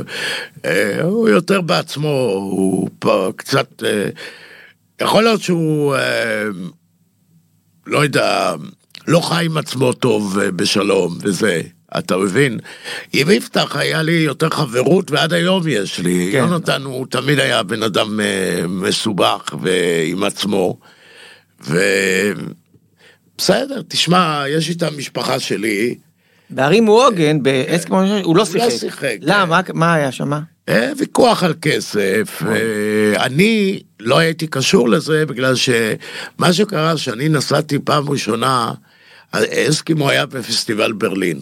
[0.64, 2.88] אה, הוא יותר בעצמו, הוא
[3.36, 4.08] קצת, אה,
[5.00, 5.96] יכול להיות שהוא,
[7.86, 8.54] לא יודע,
[9.06, 11.62] לא חי עם עצמו טוב בשלום וזה.
[11.98, 12.58] אתה מבין?
[13.12, 16.28] עם יפתח היה לי יותר חברות ועד היום יש לי.
[16.32, 16.38] כן.
[16.38, 20.78] יונתן הוא תמיד היה בן אדם אה, מסובך ועם עצמו.
[21.60, 22.42] ובסדר,
[23.88, 25.94] תשמע, יש לי את המשפחה שלי,
[26.54, 28.70] בהרים הוא עוגן, באסקימו, הוא לא שיחק.
[28.70, 29.60] שיחק, למה?
[29.74, 30.32] מה היה שם?
[30.68, 32.42] אה, ויכוח על כסף.
[32.46, 38.72] אה, אני לא הייתי קשור לזה בגלל שמה שקרה שאני נסעתי פעם ראשונה,
[39.32, 41.40] אסקימו היה בפסטיבל ברלין.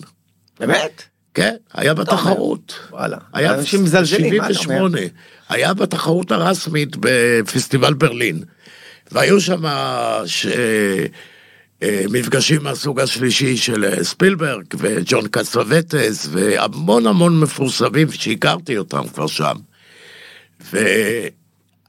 [0.61, 1.03] באמת?
[1.35, 2.79] כן, היה בתחרות.
[2.91, 3.17] וואלה.
[3.33, 4.53] היה אנשים מזלזלים, מה אתה אומר?
[4.55, 4.99] 78.
[5.49, 8.43] היה בתחרות הרשמית בפסטיבל ברלין.
[9.13, 9.63] והיו שם
[10.27, 10.47] ש...
[11.83, 19.27] אה, מפגשים מהסוג השלישי של אה, ספילברג וג'ון קסבטס והמון המון מפורסמים שהכרתי אותם כבר
[19.27, 19.57] שם.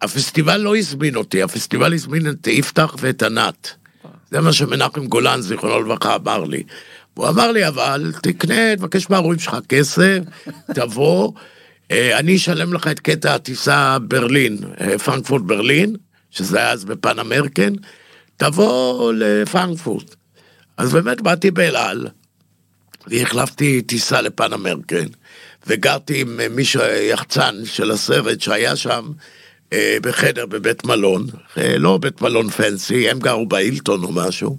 [0.02, 3.72] והפסטיבל לא הזמין אותי, הפסטיבל הזמין את יפתח ואת ענת.
[4.32, 6.64] זה מה שמנחם גולן, זיכרונו לברכה, אמר לי.
[7.14, 10.20] הוא אמר לי, אבל תקנה, תבקש מההורים שלך כסף,
[10.76, 11.32] תבוא,
[11.92, 15.96] אה, אני אשלם לך את קטע הטיסה ברלין, אה, פרנקפורט ברלין,
[16.30, 17.74] שזה היה אז בפן אמריקן,
[18.38, 20.16] תבוא לפרנקפורט.
[20.78, 22.08] אז באמת באתי באל על,
[23.08, 25.06] והחלפתי טיסה לפן אמריקן,
[25.68, 29.12] וגרתי עם אה, מישהו, יחצן של הסרט שהיה שם,
[30.02, 34.58] בחדר בבית מלון, לא בית מלון פנסי, הם גרו בהילטון או משהו.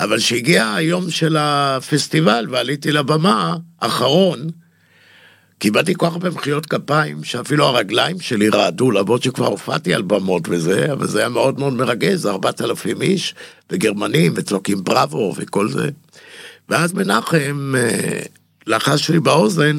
[0.00, 4.46] אבל כשהגיע היום של הפסטיבל ועליתי לבמה, אחרון,
[5.58, 10.42] קיבלתי כל כך הרבה מחיאות כפיים, שאפילו הרגליים שלי רעדו, למרות שכבר הופעתי על במות
[10.48, 13.34] וזה, אבל זה היה מאוד מאוד מרגש, זה 4,000 איש,
[13.70, 15.88] וגרמנים, וצועקים בראבו וכל זה.
[16.68, 18.20] ואז מנחם אה,
[18.66, 19.78] לחש לי באוזן,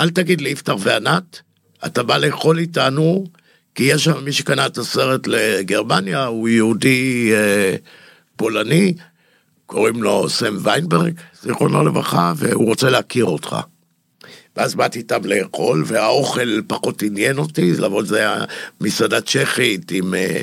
[0.00, 1.40] אל תגיד לי יפתח וענת,
[1.86, 3.26] אתה בא לאכול איתנו,
[3.74, 7.76] כי יש שם מי שקנה את הסרט לגרמניה, הוא יהודי אה,
[8.36, 8.94] פולני,
[9.70, 13.56] קוראים לו סם ויינברג, זיכרונו לברכה, והוא רוצה להכיר אותך.
[14.56, 18.44] ואז באתי איתם לאכול, והאוכל פחות עניין אותי, למרות זה היה
[18.80, 20.42] מסעדה צ'כית עם, אה,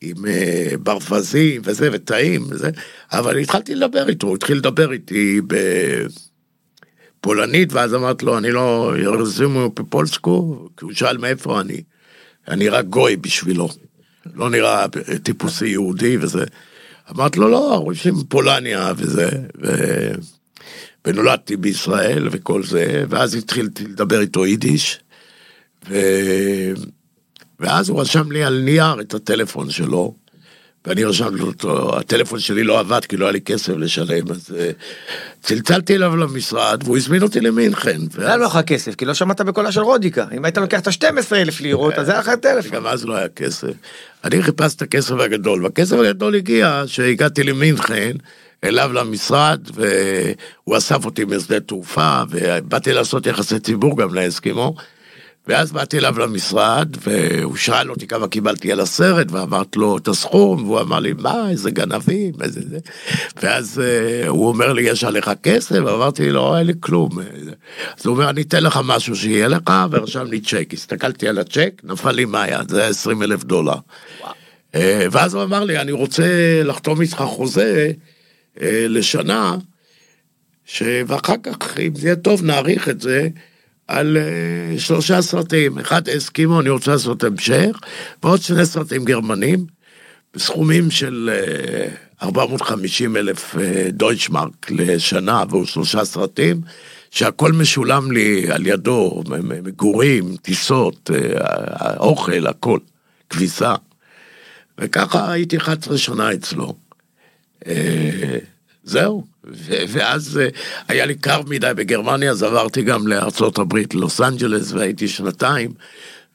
[0.00, 2.70] עם אה, ברווזים וזה, וטעים וזה,
[3.12, 5.40] אבל התחלתי לדבר איתו, הוא התחיל לדבר איתי
[7.20, 11.82] בפולנית, ואז אמרתי לו, אני לא ירזימו בפולסקו, כי הוא שאל מאיפה אני.
[12.48, 13.68] אני רק גוי בשבילו,
[14.34, 14.86] לא נראה
[15.22, 16.44] טיפוסי יהודי וזה.
[17.10, 19.28] אמרתי לו, לא, ההורים שלי מפולניה וזה,
[19.62, 19.68] ו...
[21.04, 25.00] ונולדתי בישראל וכל זה, ואז התחילתי לדבר איתו יידיש,
[25.88, 25.96] ו...
[27.60, 30.14] ואז הוא רשם לי על נייר את הטלפון שלו,
[30.88, 34.70] ואני רשמתי אותו, הטלפון שלי לא עבד כי לא היה לי כסף לשלם, אז אה,
[35.42, 37.98] צלצלתי אליו למשרד, והוא הזמין אותי למינכן.
[38.18, 40.26] לא היה לך כסף, כי לא שמעת בקולה של רודיקה.
[40.36, 42.70] אם היית לוקח את ה-12 אלף לירות, אז היה לך טלפון.
[42.70, 43.72] גם אז לא היה כסף.
[44.24, 48.12] אני חיפשתי את הכסף הגדול, והכסף הגדול הגיע שהגעתי למינכן,
[48.64, 54.74] אליו למשרד, והוא אסף אותי משדה תעופה, ובאתי לעשות יחסי ציבור גם לאסקימו.
[55.48, 60.64] ואז באתי אליו למשרד, והוא שאל אותי כמה קיבלתי על הסרט, ואמרתי לו את הסכום,
[60.64, 62.78] והוא אמר לי, מה, איזה גנבים, איזה זה.
[63.42, 63.82] ואז
[64.24, 65.74] uh, הוא אומר לי, יש עליך כסף?
[65.84, 67.10] ואמרתי לו, אין לי כלום.
[67.98, 70.68] אז הוא אומר, אני אתן לך משהו שיהיה לך, ורשם לי צ'ק.
[70.72, 73.76] הסתכלתי על הצ'ק, נפל לי מהיד, זה היה 20 אלף דולר.
[74.72, 74.76] Uh,
[75.10, 76.26] ואז הוא אמר לי, אני רוצה
[76.64, 77.90] לחתום איתך חוזה
[78.56, 79.56] uh, לשנה,
[80.64, 80.82] ש...
[81.06, 83.28] ואחר כך, אם זה יהיה טוב, נאריך את זה.
[83.88, 87.78] על uh, שלושה סרטים, אחד הסכימו, אני רוצה לעשות המשך,
[88.22, 89.66] ועוד שני סרטים גרמנים,
[90.34, 91.30] בסכומים של
[92.20, 96.60] uh, 450 אלף uh, דויטשמרק לשנה עבור שלושה סרטים,
[97.10, 99.22] שהכל משולם לי על ידו,
[99.62, 101.10] מגורים, טיסות,
[101.98, 102.78] אוכל, הכל,
[103.30, 103.74] כביסה.
[104.78, 106.74] וככה הייתי 11 שנה אצלו.
[108.88, 109.24] זהו,
[109.88, 110.40] ואז
[110.88, 113.06] היה לי קר מדי בגרמניה, אז עברתי לארצות
[113.58, 115.70] הברית, לוס אנג'לס, והייתי שנתיים,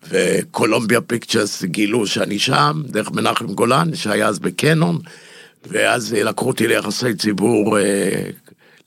[0.09, 4.99] וקולומביה פיקצ'רס גילו שאני שם, דרך מנחם גולן, שהיה אז בקנון,
[5.67, 7.77] ואז לקחו אותי ליחסי ציבור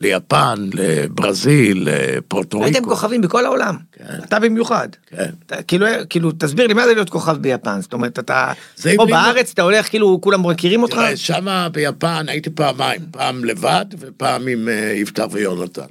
[0.01, 3.77] ליפן, לברזיל, לפורטו כוכבים בכל העולם.
[3.93, 4.05] כן.
[4.25, 4.89] אתה במיוחד.
[5.07, 5.31] כן.
[5.47, 7.81] אתה, כאילו, כאילו, תסביר לי מה זה להיות כוכב ביפן.
[7.81, 8.53] זאת אומרת, אתה...
[8.77, 10.95] זה פה בארץ אתה הולך, כאילו, כולם מכירים אותך?
[10.95, 15.83] תראה, שמה ביפן הייתי פעמיים, פעם לבד ופעם עם אה, יפתח ויונתן.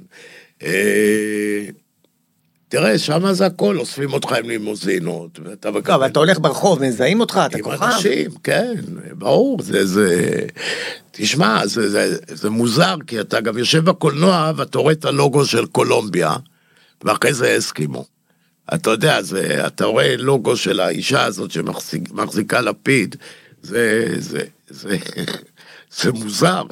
[2.76, 6.82] אה, תראה, שמה זה הכל, אוספים אותך עם לימוזינות, ואתה לא, אבל אתה הולך ברחוב,
[6.82, 7.82] מזהים אותך, אתה עם כוכב.
[7.82, 8.74] אנשים, כן,
[9.12, 10.40] ברור, זה, זה,
[11.10, 15.66] תשמע, זה, זה, זה מוזר, כי אתה גם יושב בקולנוע ואתה רואה את הלוגו של
[15.66, 16.36] קולומביה,
[17.04, 18.04] ואחרי זה אסקימו.
[18.74, 23.16] אתה יודע, זה, אתה רואה לוגו של האישה הזאת שמחזיקה לפיד,
[23.62, 24.96] זה, זה, זה,
[26.00, 26.62] זה מוזר.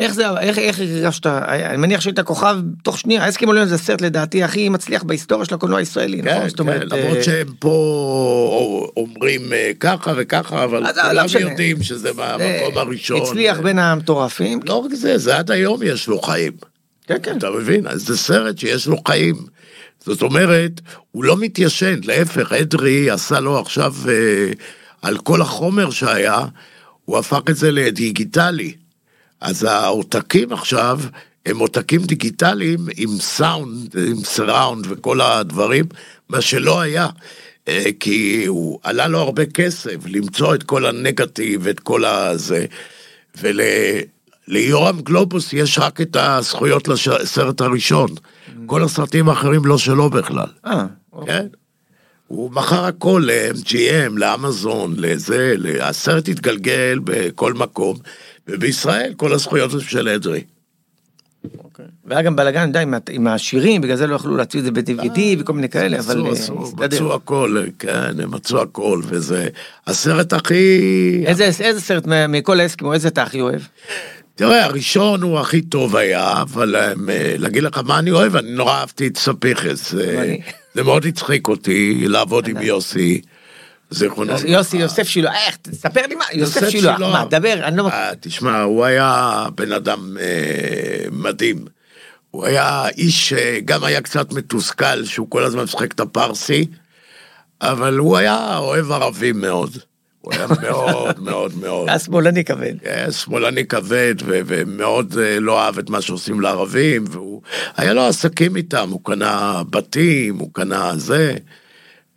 [0.00, 4.42] איך זה, איך, איך הרגשת, אני מניח שהיית כוכב תוך שנייה, אסקימוליון זה הסרט לדעתי
[4.42, 6.40] הכי מצליח בהיסטוריה של הקולנוע הישראלי, נכון?
[6.40, 11.24] כן, זאת כן, אומרת, למרות אה, שהם פה אומרים אה, ככה וככה, אבל לא כולם
[11.24, 11.40] משנה.
[11.40, 13.22] יודעים שזה זה מהמקום הראשון.
[13.22, 14.60] הצליח בין המטורפים.
[14.64, 16.52] לא רק זה, זה עד היום יש לו חיים.
[17.06, 17.38] כן, כן.
[17.38, 17.86] אתה מבין?
[17.86, 19.34] אז זה סרט שיש לו חיים.
[20.04, 24.52] זאת אומרת, הוא לא מתיישן, להפך, אדרי עשה לו עכשיו, אה,
[25.02, 26.44] על כל החומר שהיה,
[27.04, 28.72] הוא הפך את זה לדיגיטלי.
[29.40, 31.00] אז העותקים עכשיו,
[31.46, 35.84] הם עותקים דיגיטליים עם סאונד, עם סראונד וכל הדברים,
[36.28, 37.08] מה שלא היה.
[37.68, 42.66] אה, כי הוא עלה לו הרבה כסף למצוא את כל הנגטיב, את כל הזה.
[44.48, 48.10] וליורם גלובוס יש רק את הזכויות לסרט הראשון.
[48.66, 50.46] כל הסרטים האחרים לא שלו בכלל.
[50.66, 50.86] אה,
[51.26, 51.46] כן?
[52.26, 57.96] הוא מכר הכל ל-MGM, לאמזון, לזה, הסרט התגלגל בכל מקום,
[58.52, 60.42] ובישראל כל הזכויות הן של אדרי.
[61.64, 61.84] אוקיי.
[62.04, 65.52] והיה גם בלאגן, יודע, עם השירים, בגלל זה לא יכלו להוציא את זה ב-DVD וכל
[65.52, 69.48] מיני כאלה, אבל מצאו, אה, מצאו, הכל, כן, הם מצאו הכל, וזה
[69.86, 70.78] הסרט הכי...
[71.26, 73.60] איזה סרט מכל האסקימו, איזה אתה הכי אוהב?
[74.34, 76.92] תראה, הראשון הוא הכי טוב היה, אבל אה,
[77.38, 79.90] להגיד לך מה אני אוהב, אני נורא אהבתי את ספיחס.
[79.92, 80.34] זה-
[80.74, 83.20] זה מאוד הצחיק אותי לעבוד עם יוסי.
[83.90, 84.32] זיכרונו.
[84.46, 87.00] יוסי יוסף שילוח, איך, תספר לי מה, יוסף שילוח.
[87.00, 87.88] מה, דבר, אני לא...
[87.88, 91.64] אה, תשמע, הוא היה בן אדם אה, מדהים.
[92.30, 96.66] הוא היה איש שגם היה קצת מתוסכל, שהוא כל הזמן משחק את הפרסי,
[97.60, 99.78] אבל הוא היה אוהב ערבים מאוד.
[100.20, 101.88] הוא היה מאוד מאוד מאוד.
[101.88, 102.74] היה שמאלני כבד.
[102.86, 107.42] אה, שמאלני כבד ומאוד אה, לא אהב את מה שעושים לערבים, והוא,
[107.76, 111.34] היה לו עסקים איתם, הוא קנה בתים, הוא קנה זה.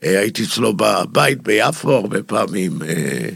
[0.04, 3.30] אה, הייתי אצלו בבית ביפו הרבה פעמים, אה,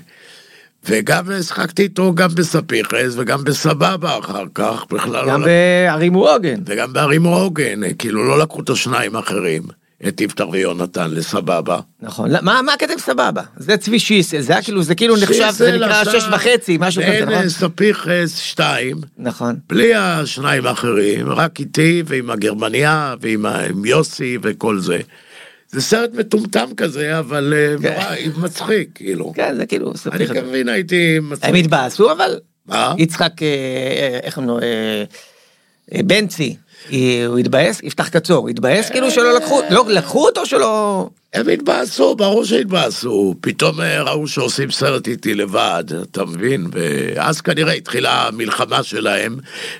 [0.85, 5.47] וגם שחקתי איתו גם בספיחס וגם בסבבה אחר כך, בכלל גם לא...
[5.47, 6.13] בערים.
[6.65, 9.63] וגם בערים רוגן, אה, כאילו לא לקחו את השניים האחרים,
[10.07, 11.79] את יפתח ויונתן לסבבה.
[12.01, 13.41] נכון, לא, מה מה הקטע סבבה?
[13.57, 17.21] זה צבי שיסל, זה היה כאילו, זה כאילו נחשב, זה נקרא שש וחצי, משהו כזה,
[17.21, 17.33] נכון?
[17.33, 18.97] אה, ספיחס שתיים.
[19.17, 19.55] נכון.
[19.69, 24.99] בלי השניים האחרים, רק איתי ועם הגרמניה ועם יוסי וכל זה.
[25.71, 27.93] זה סרט מטומטם כזה, אבל אה, כן.
[27.93, 29.33] נורא מצחיק, כאילו.
[29.35, 30.27] כן, זה כאילו, אני.
[30.27, 31.55] כמבין הייתי הם מצחיק.
[31.55, 32.39] התבאסו אבל?
[32.65, 32.93] מה?
[32.97, 34.59] יצחק, אה, אה, איך קוראים לו?
[34.59, 36.55] אה, בנצי,
[37.27, 37.83] הוא התבאס?
[37.83, 41.09] יפתח קצור, התבאס כאילו שלא לקחו, לא לקחו אותו שלא...
[41.33, 43.35] הם התבאסו, ברור שהתבאסו.
[43.41, 46.67] פתאום ראו שעושים סרט איתי לבד, אתה מבין?
[46.71, 49.37] ואז כנראה התחילה המלחמה שלהם,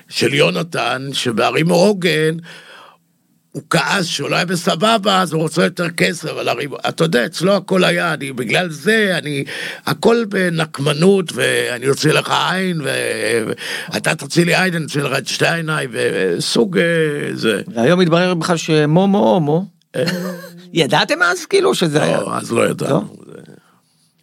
[0.08, 2.36] של יונתן, שבערים עוגן,
[3.58, 6.74] הוא כעס שהוא לא היה בסבבה, אז הוא רוצה יותר כסף על הריב...
[6.88, 9.44] אתה יודע, אצלו הכל היה, אני, בגלל זה, אני...
[9.86, 12.80] הכל בנקמנות, ואני אוציא לך עין,
[13.92, 16.84] ואתה תוציא לי עין, אני אוציא לך את שתי העיניים, וסוג אה,
[17.34, 17.62] זה.
[17.74, 19.66] והיום התברר בכלל שמומו הומו.
[20.72, 22.20] ידעתם אז כאילו שזה היה?
[22.20, 23.16] לא, אז לא ידענו.
[23.26, 23.52] זה-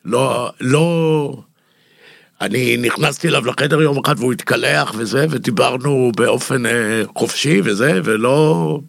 [0.06, 1.38] לא, לא...
[2.42, 8.80] אני נכנסתי אליו לחדר יום אחד והוא התקלח וזה, ודיברנו באופן אה, חופשי וזה, ולא...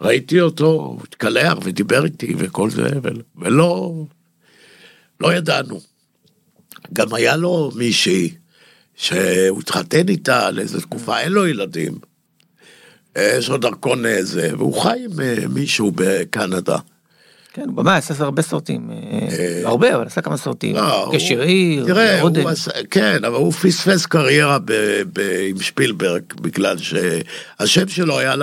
[0.00, 2.88] ראיתי אותו, הוא התקלח ודיבר איתי וכל זה,
[3.36, 4.04] ולא...
[5.20, 5.80] לא ידענו.
[6.92, 8.34] גם היה לו מישהי
[8.94, 11.98] שהוא התחתן איתה לאיזו תקופה, אין לו ילדים.
[13.16, 16.78] אה, יש לו דרכון איזה, והוא חי עם אה, מישהו בקנדה.
[17.58, 20.76] כן, הוא במאי עשה הרבה סרטים, אה, לא הרבה, אבל עשה כמה סרטים.
[21.12, 21.86] קשר עיר,
[22.46, 24.58] עשה, כן, אבל הוא פספס קריירה
[25.48, 28.34] עם שפילברג, בגלל שהשם שלו היה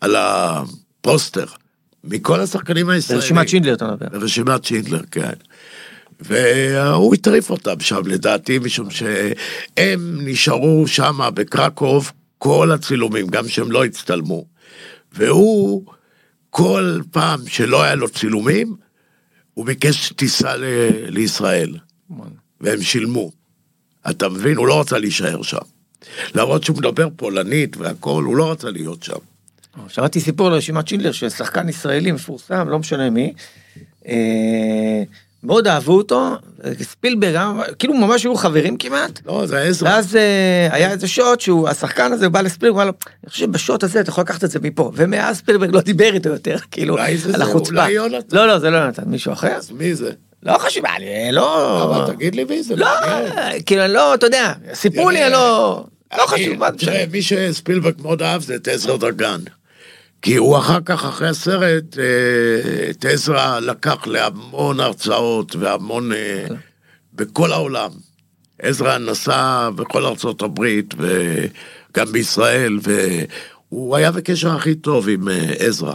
[0.00, 1.44] על, הפוסטר.
[2.04, 3.24] מכל השחקנים הישראלים.
[3.24, 4.18] רשימת שינדלר אתה מדבר.
[4.18, 5.32] ברשימת שינדלר, כן.
[6.20, 13.84] והוא הטריף אותם שם לדעתי, משום שהם נשארו שם בקרקוב כל הצילומים, גם שהם לא
[13.84, 14.44] הצטלמו.
[15.12, 15.84] והוא,
[16.50, 18.76] כל פעם שלא היה לו צילומים,
[19.54, 20.64] הוא ביקש טיסה ל-
[21.08, 21.76] לישראל,
[22.60, 23.32] והם שילמו.
[24.10, 24.56] אתה מבין?
[24.56, 25.58] הוא לא רצה להישאר שם.
[26.34, 29.16] למרות שהוא מדבר פולנית והכל, הוא לא רצה להיות שם.
[29.88, 33.32] שמעתי סיפור על רשימת שינדלר של שחקן ישראלי מפורסם, לא משנה מי.
[35.42, 36.30] אה, מאוד אהבו אותו,
[36.82, 39.20] ספילברג, היה- כאילו ממש היו חברים כמעט.
[39.26, 39.88] לא, זה עזרא.
[39.88, 42.92] ואז אה, היה איזה שוט שהוא, השחקן הזה בא לספילברג, הוא אמר לו,
[43.24, 44.90] אני חושב שבשוט הזה אתה יכול לקחת את זה מפה.
[44.94, 46.98] ומאז ספילברג לא דיבר איתו יותר, כאילו,
[47.34, 47.70] על החוצפה.
[47.74, 48.36] אולי יונתן.
[48.36, 49.48] לא, לא, זה לא יונתן, מישהו אחר.
[49.48, 50.10] אז מי זה?
[50.42, 51.84] לא חשוב, אני לא...
[51.84, 52.76] אבל תגיד לי מי זה.
[52.76, 52.86] לא.
[53.66, 55.84] כאילו, אני לא, אתה יודע, סיפרו לי, אני לא...
[56.18, 56.90] לא חשוב, מה זה משנה.
[56.92, 59.40] תראה, מי שספילברג מאוד אהב זה את עזרא דגן.
[60.22, 66.12] כי הוא אחר כך, אחרי הסרט, אה, את עזרא לקח להמון הרצאות והמון...
[66.12, 66.46] אה,
[67.18, 67.90] בכל העולם.
[68.62, 75.94] עזרא נסע בכל ארצות הברית וגם בישראל, והוא היה בקשר הכי טוב עם אה, עזרא.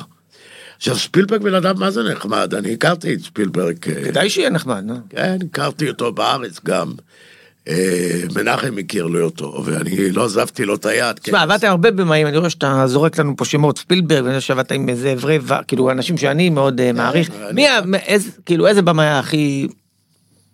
[0.78, 3.76] עכשיו, ספילברג בן אדם מה זה נחמד, אני הכרתי את ספילברג.
[3.90, 4.96] אה, כדאי שיהיה נחמד, נו.
[5.10, 6.92] כן, הכרתי אותו בארץ גם.
[7.68, 7.76] אה,
[8.36, 11.16] מנחם הכיר לי אותו, ואני לא עזבתי לו את היד.
[11.16, 11.44] תשמע, כן.
[11.44, 14.90] עבדת הרבה במאים, אני רואה שאתה זורק לנו פה שמות, ספילברג, ואני יודע שעבדת עם
[14.90, 17.30] איזה אברי, כאילו, אנשים שאני מאוד אה, מעריך.
[17.50, 17.98] אני- מי,
[18.46, 19.68] כאילו, איזה במאי הכי,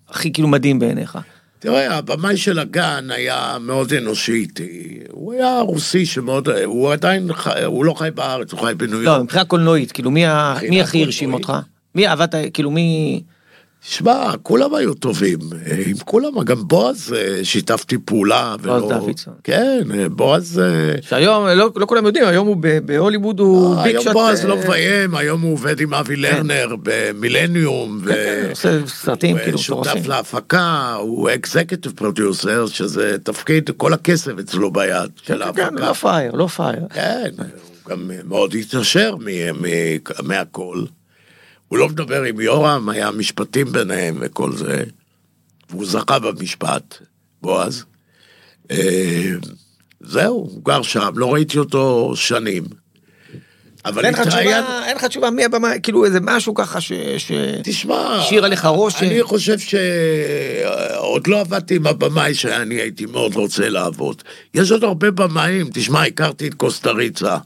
[0.09, 1.17] הכי כאילו מדהים בעיניך?
[1.59, 4.99] תראה, הבמאי של הגן היה מאוד אנושי איתי.
[5.11, 7.29] הוא היה רוסי שמאוד, הוא עדיין,
[7.65, 9.21] הוא לא חי בארץ, הוא חי בניו לא, יורק.
[9.23, 10.25] מבחינה קולנועית, כאילו, מי
[10.81, 11.33] הכי הרשים?
[11.33, 11.53] אותך?
[11.95, 13.21] מי עבדת, כאילו, מי...
[13.81, 15.39] שמע, כולם היו טובים.
[15.85, 18.55] עם כולם, גם בועז אה, שיתפתי פעולה.
[18.63, 19.33] בועז ולא- דוידסון.
[19.43, 20.59] כן, אה, בועז...
[20.59, 24.43] אה, שהיום, לא, לא כולם יודעים, היום הוא בהוליווד, הוא big היום shot, בועז אה,
[24.43, 24.49] כן.
[24.49, 28.01] לא מביים, היום הוא עובד עם אבי לרנר במילניום.
[28.07, 30.09] כן, כן, עושה סרטים, הוא כאילו, שותף מטורפים.
[30.11, 35.69] להפקה, הוא executive producer, שזה תפקיד, כל הכסף אצלו ביד של כן, ההפקה.
[35.69, 36.79] כן, לא פייר, לא פייר.
[36.93, 37.45] כן, הוא
[37.91, 39.15] גם מאוד התעשר
[40.23, 40.83] מהכל.
[41.69, 44.83] הוא לא מדבר עם יורם, היה משפטים ביניהם וכל זה.
[45.69, 46.97] והוא זכה במשפט,
[47.41, 47.83] בועז.
[48.71, 49.31] אה,
[49.99, 52.63] זהו, הוא גר שם, לא ראיתי אותו שנים.
[53.85, 54.19] אבל אין לך.
[54.19, 56.91] תשובה, אין לך תשובה מי הבמאי, כאילו איזה משהו ככה ש...
[57.17, 57.31] ש...
[57.63, 59.05] תשמע, השאיר עליך רושם.
[59.05, 64.23] אני חושב שעוד לא עבדתי עם הבמאי שאני הייתי מאוד רוצה לעבוד.
[64.53, 67.37] יש עוד הרבה במאים, תשמע, הכרתי את קוסטה ריצה.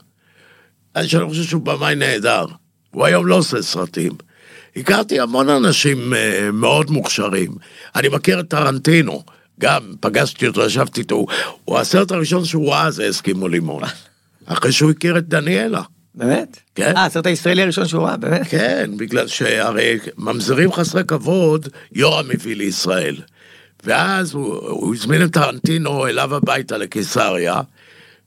[0.96, 2.46] אני שאני חושב שהוא במאי נהדר.
[2.94, 4.12] הוא היום לא עושה סרטים.
[4.76, 7.52] הכרתי המון אנשים אה, מאוד מוכשרים.
[7.96, 9.24] אני מכיר את טרנטינו,
[9.60, 11.26] גם פגשתי אותו, ישבתי איתו.
[11.66, 13.84] הוא- הסרט הראשון שהוא ראה זה אסקימו לימון.
[14.46, 15.82] אחרי שהוא הכיר את דניאלה.
[16.16, 16.60] באמת?
[16.76, 16.94] כן.
[16.98, 18.48] אה, הסרט הישראלי הראשון שהוא ראה, באמת?
[18.50, 23.16] כן, בגלל שהרי ממזרים חסרי כבוד, יורם הביא לישראל.
[23.84, 27.62] ואז הוא, הוא הזמין את טרנטינו אליו הביתה לקיסריה,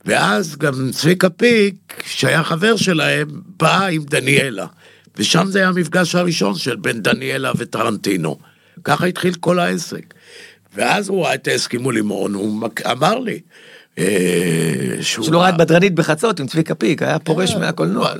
[0.06, 4.66] ואז גם צביקה פיק, שהיה חבר שלהם, בא עם דניאלה.
[5.16, 8.38] ושם זה היה המפגש הראשון של בין דניאלה וטרנטינו.
[8.84, 10.14] ככה התחיל כל העסק.
[10.74, 13.40] ואז הוא ראה את הסכימו לימון, הוא אמר לי,
[13.98, 14.04] אה,
[15.00, 15.34] שהוא...
[15.34, 18.10] ראה את בדרנית בחצות עם צביקה פיק, היה פורש כן, מהקולנוע.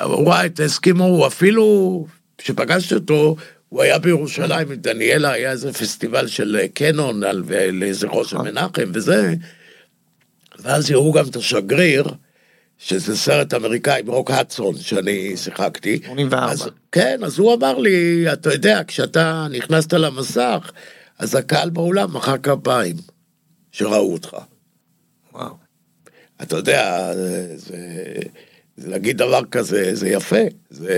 [0.00, 2.06] הוא ראה את אסקימו, הוא אפילו,
[2.38, 3.36] כשפגשתי אותו,
[3.68, 9.34] הוא היה בירושלים עם דניאלה, היה איזה פסטיבל של קנון על לזכרו של מנחם וזה,
[10.64, 12.04] ואז הראו גם את השגריר,
[12.78, 16.00] שזה סרט אמריקאי ברוק הדסון, שאני שיחקתי.
[16.06, 16.52] 84.
[16.52, 20.70] אז, כן, אז הוא אמר לי, אתה יודע, כשאתה נכנסת למסך,
[21.18, 22.96] אז הקהל באולם מחא כפיים,
[23.72, 24.36] שראו אותך.
[25.34, 25.54] וואו.
[26.42, 27.76] אתה יודע, זה, זה,
[28.76, 30.36] זה להגיד דבר כזה, זה יפה,
[30.70, 30.94] זה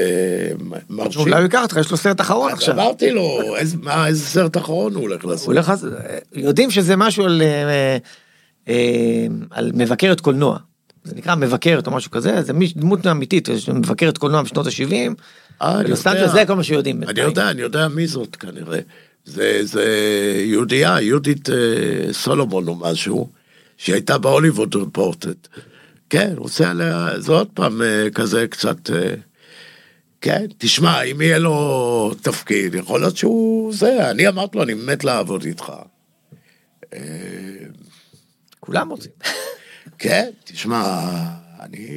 [0.90, 1.20] מרשים.
[1.20, 2.74] אולי הוא ייקח אותך, יש לו סרט אחרון עכשיו.
[2.74, 5.46] אמרתי לו, איזה, מה, איזה סרט אחרון הוא הולך הוא לעשות?
[5.46, 5.92] הולך לעשות-
[6.32, 7.96] יודעים שזה משהו על, אה, אה,
[9.50, 10.58] על מבקרת קולנוע.
[11.04, 15.14] זה נקרא מבקרת או משהו כזה, זה דמות אמיתית, מבקרת קולנוע בשנות ה-70.
[15.62, 16.12] אה, אני בלוס יודע.
[16.12, 17.02] אנג'לס, זה כל מה שיודעים.
[17.02, 17.20] אני.
[17.20, 18.78] יודע, אני יודע מי זאת כנראה.
[19.24, 19.84] זה, זה
[20.46, 23.28] יהודייה, יהודית אה, סולומון או משהו,
[23.76, 25.34] שהיא הייתה בהוליווד רפורטד.
[26.10, 28.90] כן, רוצה עליה, זה עוד פעם אה, כזה קצת...
[28.90, 29.14] אה,
[30.20, 35.04] כן, תשמע, אם יהיה לו תפקיד, יכול להיות שהוא זה, אני אמרתי לו, אני מת
[35.04, 35.72] לעבוד איתך.
[38.66, 39.12] כולם רוצים.
[39.98, 40.98] כן, תשמע,
[41.62, 41.88] אני...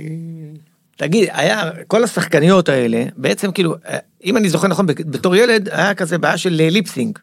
[0.97, 5.93] תגיד, היה, כל השחקניות האלה, בעצם כאילו, אה, אם אני זוכר נכון, בתור ילד, היה
[5.93, 7.17] כזה בעיה של אה, ליפסינג.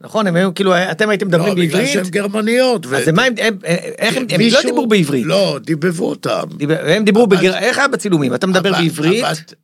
[0.00, 2.86] נכון, הם היו כאילו, אתם הייתם מדברים לא, בגלל בעברית, שהן גרמניות.
[2.86, 5.26] ו- אז זה מה הם, הם- אה, איך הם, הם לא מישהו- דיברו בעברית.
[5.26, 6.42] לא, דיבבו אותם.
[6.56, 7.54] דיבר- הם דיברו הבת- בגר...
[7.58, 8.34] איך היה בצילומים?
[8.34, 9.24] אתה מדבר הבת- בעברית?
[9.24, 9.54] הבת-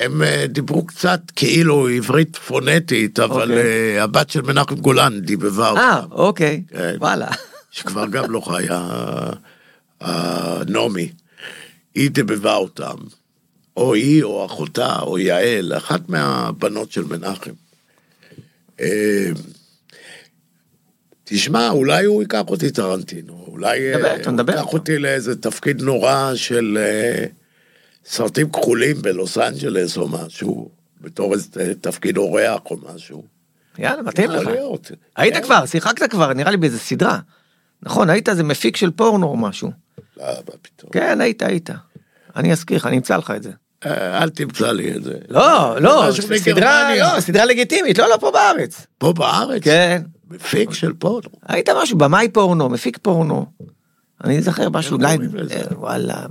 [0.00, 3.96] הם אה, דיברו קצת כאילו עברית פונטית, אבל אוקיי.
[3.96, 6.12] אה, הבת של מנחם גולן דיבבה אה, אותם.
[6.12, 6.94] אוקיי, כן.
[6.98, 7.28] וואלה.
[7.72, 8.88] שכבר גם לא חיה,
[10.68, 11.12] נעמי.
[11.94, 12.96] היא דיבבה אותם.
[13.76, 17.50] או היא, או אחותה, או יעל, אחת מהבנות של מנחם.
[18.80, 19.30] אה,
[21.24, 23.96] תשמע, אולי הוא ייקח אותי טרנטינו, אולי אה,
[24.26, 24.72] הוא ייקח.
[24.72, 27.24] אותי לאיזה תפקיד נורא של אה,
[28.04, 30.68] סרטים כחולים בלוס אנג'לס או משהו,
[31.00, 33.24] בתור איזה תפקיד אורח או משהו.
[33.78, 34.48] יאללה, מתאים לך.
[35.16, 35.42] היית כן.
[35.42, 37.18] כבר, שיחקת כבר, נראה לי באיזה סדרה.
[37.82, 39.70] נכון, היית איזה מפיק של פורנו או משהו.
[40.16, 40.90] לא, מה פתאום.
[40.92, 41.70] כן, היית, היית.
[42.36, 43.50] אני אזכיר לך, אני אמצא לך את זה.
[43.86, 45.18] אה, אל תמצא לי את זה.
[45.28, 46.96] לא, לא, משהו סדרה.
[46.96, 48.86] לא, סדרה לגיטימית, לא, לא, פה בארץ.
[48.98, 49.62] פה בארץ?
[49.62, 50.02] כן.
[50.30, 51.28] מפיק של פורנו.
[51.48, 53.46] היית משהו, במאי פורנו, מפיק פורנו.
[54.24, 55.16] אני אזכר משהו, אולי?
[55.50, 56.26] אה, וואלה,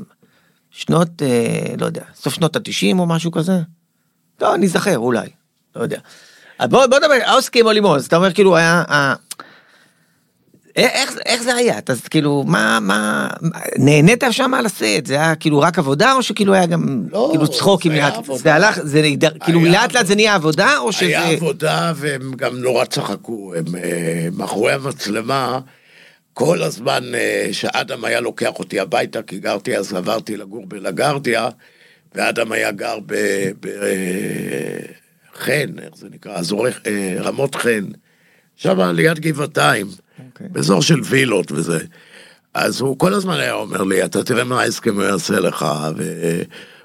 [0.72, 3.60] שנות, אה, לא יודע, סוף שנות התשעים או משהו כזה?
[4.42, 5.30] לא, אני אזכר, אולי,
[5.76, 6.00] לא יודע.
[6.62, 8.84] בוא, בוא נדבר, האוסקי או לימוז, אתה אומר כאילו היה,
[10.76, 11.78] איך, איך זה היה?
[11.78, 13.30] אתה כאילו, מה, מה,
[13.78, 15.06] נהנית שם על הסט?
[15.06, 18.26] זה היה כאילו רק עבודה, או שכאילו היה גם, לא, כאילו צחוקים זה היה לאט.
[18.36, 21.06] זה הלך, זה נהדר, כאילו לאט לאט זה נהיה עבודה, או שזה...
[21.06, 25.60] היה עבודה והם גם נורא צחקו, הם אה, מאחורי המצלמה,
[26.34, 31.50] כל הזמן אה, שאדם היה לוקח אותי הביתה, כי גרתי אז עברתי לגור בלגרדיה,
[32.16, 32.98] ואדם היה גר
[35.34, 36.42] בחן, איך זה נקרא,
[36.88, 37.86] אה, רמות חן,
[38.56, 39.88] שם ליד גבעתיים,
[40.28, 40.48] אוקיי.
[40.50, 41.80] באזור של וילות וזה.
[42.54, 45.66] אז הוא כל הזמן היה אומר לי, אתה תראה מה ההסכם הוא יעשה לך,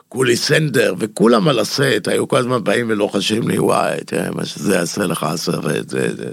[0.09, 4.75] וכולי סנדר, וכולם על הסט, היו כל הזמן באים ולוחשים לי, וואי, תראה מה שזה
[4.75, 6.31] יעשה לך הסרט, זה, זה.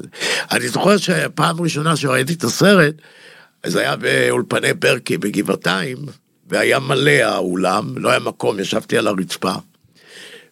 [0.51, 2.95] אני זוכר שפעם ראשונה שראיתי את הסרט,
[3.65, 5.97] זה היה באולפני ברקי בגבעתיים,
[6.49, 9.53] והיה מלא האולם, לא היה מקום, ישבתי על הרצפה.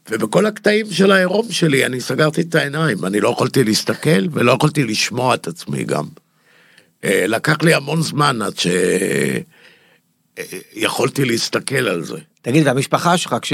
[0.09, 4.83] ובכל הקטעים של העירום שלי אני סגרתי את העיניים, אני לא יכולתי להסתכל ולא יכולתי
[4.83, 6.05] לשמוע את עצמי גם.
[7.05, 8.53] אה, לקח לי המון זמן עד
[10.75, 12.15] שיכולתי להסתכל על זה.
[12.43, 13.53] תגיד, והמשפחה שלך, כש...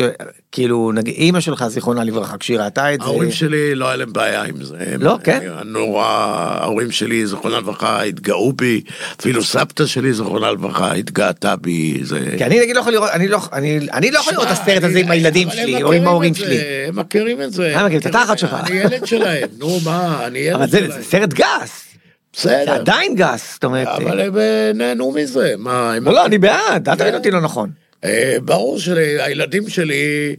[0.51, 3.05] כאילו, נגיד, אימא שלך, זיכרונה לברכה, כשהיא ראתה את זה...
[3.05, 4.75] ההורים שלי לא היה להם בעיה עם זה.
[4.79, 5.39] הם- לא, כן?
[5.65, 8.81] נורא, ההורים שלי, זיכרונה לברכה, התגאו בי,
[9.19, 11.99] אפילו סבתא שלי, זיכרונה לברכה, התגאתה בי.
[12.03, 12.33] זה...
[12.37, 14.83] כי אני נגיד לא יכול לראות, אני לא, אני, אני לא יכול לראות את הסרט
[14.83, 16.57] הזה עם הילדים אבל הם שלי, או עם ההורים זה, שלי.
[16.87, 17.77] הם מכירים את זה.
[17.79, 18.53] הם מכירים את התחת שלך.
[18.53, 20.91] אני ילד שלהם, נו מה, אני ילד אבל זה, שלהם.
[21.01, 21.86] זה סרט גס,
[22.41, 22.73] זה בסדר.
[22.73, 23.87] עדיין גס, זאת אומרת...
[23.87, 25.95] אבל הם אה, נהנו מזה, מה.
[26.01, 27.69] לא, לא, אני בעד, אל תבין אותי לא נכון.
[28.03, 30.35] אה, ברור שהילדים שלי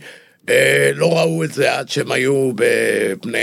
[0.49, 3.38] אה, לא ראו את זה עד שהם היו בבני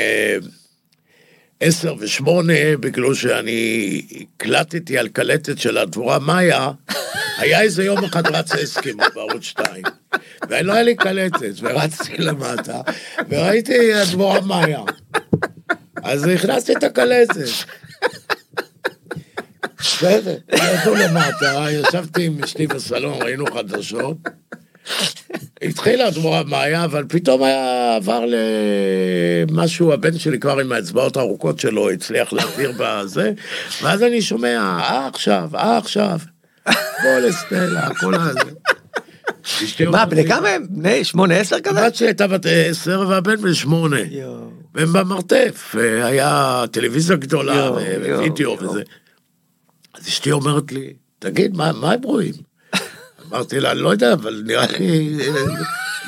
[1.59, 6.71] עשר ושמונה, בגלל שאני הקלטתי על קלטת של הדבורה מאיה,
[7.39, 9.83] היה איזה יום אחד רץ אסקימו בערוץ 2,
[10.49, 12.81] ולא היה לי קלטת, ורצתי למטה,
[13.29, 14.81] וראיתי הדבורה מאיה.
[16.03, 17.47] אז הכנסתי את הקלטת.
[19.97, 24.17] בסדר, ירדו למטה, ישבתי עם אשתי בסלון, ראינו חדשות.
[25.61, 28.25] התחילה הדבורה מאיה, אבל פתאום היה עבר
[29.47, 33.31] למשהו, הבן שלי כבר עם האצבעות הארוכות שלו הצליח להעביר בזה,
[33.81, 36.19] ואז אני שומע, אה עכשיו, אה עכשיו,
[37.03, 38.39] בוא לסטלה, כל הזה.
[39.91, 40.65] מה, בני כמה הם?
[40.69, 41.79] בני שמונה, עשר כזה?
[41.79, 43.97] הבת שלי הייתה בת עשר והבן בן שמונה.
[44.75, 48.63] והם במרתף, היה טלוויזיה גדולה, יואו, ו- יואו, ווידאו יואו.
[48.63, 48.81] וזה.
[49.97, 52.33] אז אשתי אומרת לי, תגיד, מה מה הם רואים?
[53.29, 55.17] אמרתי לה, אני לא יודע, אבל נראה לי,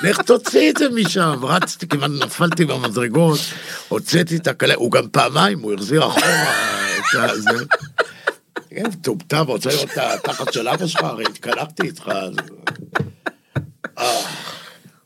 [0.03, 1.39] לך תוציא את זה משם.
[1.43, 3.39] רצתי, כמעט נפלתי במדרגות,
[3.87, 6.55] הוצאתי את הקלה, הוא גם פעמיים, הוא החזיר אחורה
[7.35, 7.49] את זה.
[8.69, 12.07] כן, מטומטם, רוצה לראות את התחת של אבא שלך, הרי התקלחתי איתך.
[12.15, 12.35] אז-
[13.97, 14.21] אה,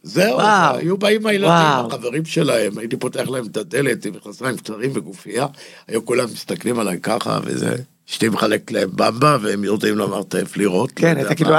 [0.03, 0.39] זהו.
[0.75, 1.51] היו באים הילדים.
[1.51, 5.45] החברים שלהם, הייתי פותח להם את הדלת עם מכנסיים קצרים וגופייה,
[5.88, 7.75] היו כולם מסתכלים עליי ככה וזה,
[8.09, 10.89] אשתי מחלקת להם במבה והם יורדים למרתף לראות.
[10.89, 11.55] לא כן, אתה כאילו,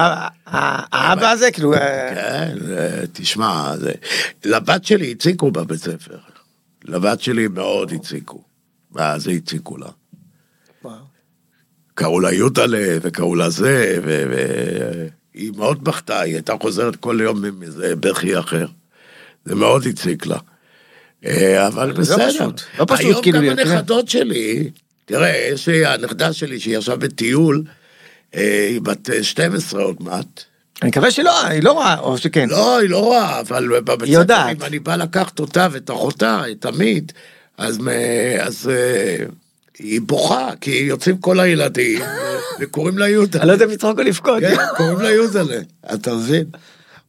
[0.47, 1.75] האבא הזה, כאילו...
[1.75, 3.75] אה, כן, זה- תשמע.
[4.45, 6.19] לבת שלי הציקו בבית ספר.
[6.85, 8.43] לבת שלי מאוד הציקו.
[9.17, 9.89] זה הציקו לה?
[11.95, 17.63] קראו לה יודלה, וקראו לה זה, והיא מאוד בכתה, היא הייתה חוזרת כל יום עם
[17.63, 18.67] איזה בכי אחר.
[19.45, 20.39] זה מאוד הציק לה.
[21.25, 22.29] אה, אבל לא בסדר.
[22.29, 23.73] פשוט, לא פשוט, היום כאילו, גם תראה.
[23.73, 24.71] הנכדות שלי,
[25.05, 27.63] תראה, יש לי הנכדה שלי שהיא עכשיו בטיול,
[28.35, 30.45] אה, היא בת אה, 12 עוד מעט.
[30.83, 32.49] אני מקווה שלא, היא לא רואה, או שכן.
[32.49, 34.57] לא, היא לא רואה, אבל בבית היא ספר, יודעת.
[34.57, 36.43] אם אני בא לקחת אותה ואת אחותה,
[37.59, 37.89] אז, מ-
[38.41, 39.25] אז אה,
[39.79, 42.01] היא בוכה, כי יוצאים כל הילדים
[42.61, 43.39] וקוראים לה יהודה.
[43.39, 44.41] אני לא יודע אם לצחוק או לבכות.
[44.41, 45.61] כן, קוראים לה יהודלה,
[45.95, 46.45] אתה מבין?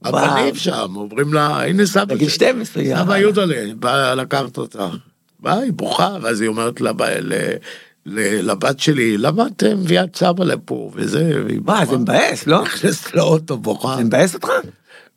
[0.03, 2.35] הבנים שם, אומרים לה, הנה סבא בגיל שלי.
[2.35, 3.03] 12, יאללה.
[3.03, 4.89] סבא יהודלה, בא לקחת אותה.
[5.43, 7.33] באה, היא בוכה, ואז היא אומרת לב- ל-
[8.05, 11.33] ל- לבת שלי, למה את מביאה את סבא לפה, וזה,
[11.65, 12.61] מה, זה מבאס, לא?
[12.63, 13.95] נכנסת לאוטו, בוכה.
[13.97, 14.47] זה מבאס אותך?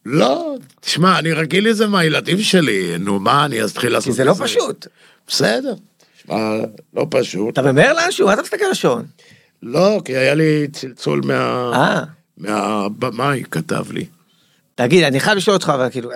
[0.07, 4.27] לא, תשמע, אני רגיל לזה מהילדים שלי, נו מה, אני אתחיל לעשות כי זה את
[4.27, 4.87] לא פשוט.
[5.29, 5.74] בסדר.
[6.29, 6.51] מה,
[6.95, 7.59] לא פשוט.
[7.59, 8.27] אתה ממהר לאנשהו?
[8.27, 9.05] מה אתה מסתכל על השעון?
[9.62, 11.70] לא, כי היה לי צלצול מה...
[11.74, 12.03] אה.
[12.39, 14.07] מהבמאי, כתב לי.
[14.74, 16.11] תגיד, אני חייב לשאול אותך, אבל כאילו,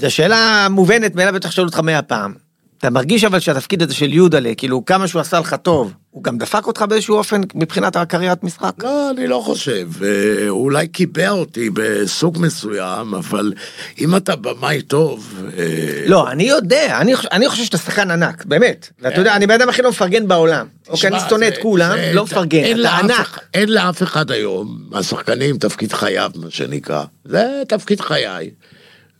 [0.00, 2.46] זו שאלה מובנת מאליו, בטח שואל אותך מאה פעם.
[2.78, 6.38] אתה מרגיש אבל שהתפקיד הזה של יודלה, כאילו, כמה שהוא עשה לך טוב, הוא גם
[6.38, 8.72] דפק אותך באיזשהו אופן מבחינת הקריירת משחק?
[8.82, 9.88] לא, אני לא חושב.
[10.02, 13.52] אה, הוא אולי קיבע אותי בסוג מסוים, אבל
[13.98, 15.34] אם אתה במאי טוב...
[15.58, 18.88] אה, לא, אני יודע, אני אני חושב שאתה שחקן ענק, באמת.
[19.00, 20.66] ואתה יודע, אני בן אדם הכי לא מפרגן בעולם.
[20.88, 23.40] אוקיי, אני שונא את כולם, לא מפרגן, אין אתה ענק.
[23.54, 27.04] אין לאף אחד היום, מהשחקנים, תפקיד חייו, מה שנקרא.
[27.24, 28.50] זה תפקיד חיי.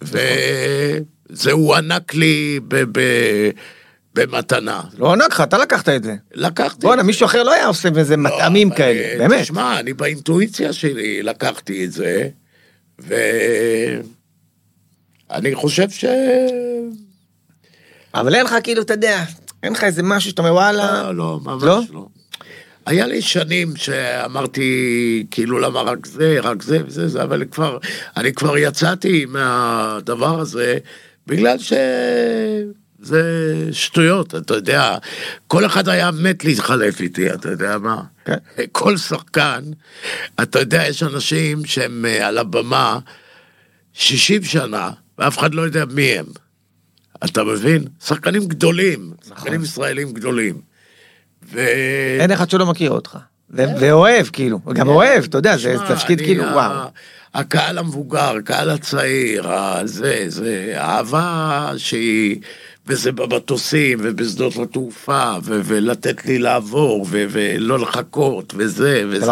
[0.03, 3.51] וזה הוא ענק לי ב- ב-
[4.14, 4.80] במתנה.
[4.99, 6.14] לא ענק לך, אתה לקחת את זה.
[6.34, 6.86] לקחתי.
[6.86, 9.40] בואנה, מישהו אחר לא היה עושה איזה מטעמים לא, כאלה, אה, באמת.
[9.40, 12.28] תשמע, אני באינטואיציה שלי לקחתי את זה,
[12.99, 13.14] ואני
[15.55, 16.05] חושב ש...
[18.14, 19.24] אבל אין לך כאילו, אתה יודע,
[19.62, 21.03] אין לך איזה משהו שאתה אומר, וואלה.
[21.03, 22.07] לא, לא, ממש לא?
[22.87, 27.78] היה לי שנים שאמרתי, כאילו, למה רק זה, רק זה וזה, זה, אבל כבר,
[28.16, 30.78] אני כבר יצאתי מהדבר הזה,
[31.26, 33.12] בגלל שזה
[33.72, 34.97] שטויות, אתה יודע.
[35.47, 38.03] כל אחד היה מת להתחלף איתי, אתה יודע מה?
[38.24, 38.37] כן.
[38.72, 39.61] כל שחקן,
[40.43, 42.99] אתה יודע, יש אנשים שהם אה, על הבמה
[43.93, 46.26] 60 שנה, ואף אחד לא יודע מי הם.
[47.24, 47.84] אתה מבין?
[48.05, 50.66] שחקנים גדולים, שחקנים ישראלים גדולים.
[51.53, 51.61] ו...
[52.20, 53.18] אין אחד שלא מכיר אותך.
[53.51, 56.88] ו- ואוהב, כאילו, גם אוהב, אתה יודע, זה תפקיד כאילו, וואו.
[57.34, 59.49] הקהל המבוגר, הקהל הצעיר,
[59.84, 62.36] זה, זה אהבה שהיא,
[62.86, 69.24] וזה במטוסים, ובשדות התעופה, ו- ולתת לי לעבור, ו- ולא לחכות, וזה, וזה.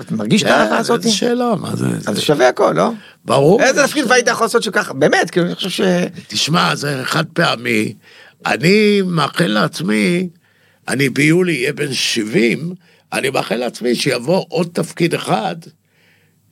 [0.00, 1.04] אתה מרגיש את האהבה הזאת?
[1.04, 1.86] איזה שאלה, מה זה?
[2.06, 2.90] אז זה שווה הכל, לא?
[3.24, 3.62] ברור.
[3.62, 5.80] איזה תפקיד והיית יכול לעשות שככה, באמת, כאילו, אני חושב ש...
[6.28, 7.94] תשמע, זה חד פעמי.
[8.46, 10.28] אני מאחל לעצמי,
[10.88, 12.72] אני ביולי אהיה בן 70,
[13.12, 15.56] אני מאחל לעצמי שיבוא עוד תפקיד אחד,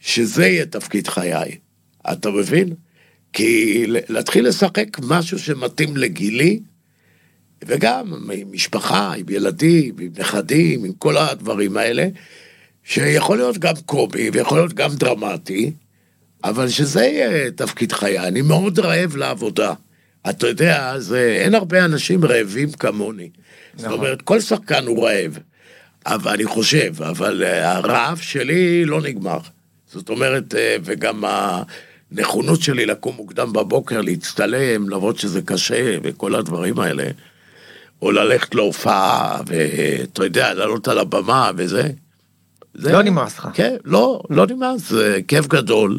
[0.01, 1.59] שזה יהיה תפקיד חיי.
[2.13, 2.75] אתה מבין?
[3.33, 6.61] כי להתחיל לשחק משהו שמתאים לגילי,
[7.65, 12.09] וגם עם משפחה, עם ילדים, עם נכדים, עם כל הדברים האלה,
[12.85, 15.73] שיכול להיות גם קומי ויכול להיות גם דרמטי,
[16.45, 18.19] אבל שזה יהיה תפקיד חיי.
[18.19, 19.75] אני מאוד רעב לעבודה.
[20.31, 23.31] אתה יודע, זה, אין הרבה אנשים רעבים כמוני.
[23.77, 23.99] זאת נכון.
[23.99, 25.39] אומרת, כל שחקן הוא רעב.
[26.07, 29.39] אבל אני חושב, אבל אה, הרעב שלי לא נגמר.
[29.93, 31.25] זאת אומרת, אה, וגם
[32.13, 37.05] הנכונות שלי לקום מוקדם בבוקר, להצטלם, למרות שזה קשה, וכל הדברים האלה,
[38.03, 41.89] או ללכת להופעה, ואתה יודע, לעלות על הבמה וזה.
[42.75, 43.49] זה- לא נמאס לך.
[43.55, 45.99] כן, לא, לא נמאס, זה כיף גדול,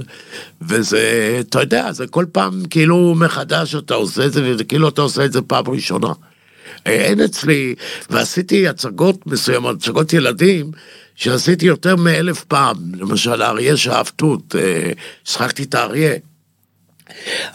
[0.61, 1.01] וזה,
[1.39, 5.25] אתה יודע, זה כל פעם כאילו מחדש אתה עושה את זה, וזה כאילו אתה עושה
[5.25, 6.11] את זה פעם ראשונה.
[6.85, 7.75] אין אצלי,
[8.09, 10.71] ועשיתי הצגות מסוימות, הצגות ילדים,
[11.15, 14.91] שעשיתי יותר מאלף פעם, למשל האריה שאהבתות, אה,
[15.25, 16.13] שחקתי את האריה.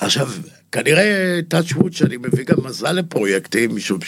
[0.00, 0.28] עכשיו,
[0.72, 1.40] כנראה
[1.72, 3.98] wood שאני מביא גם מזל לפרויקטים, משום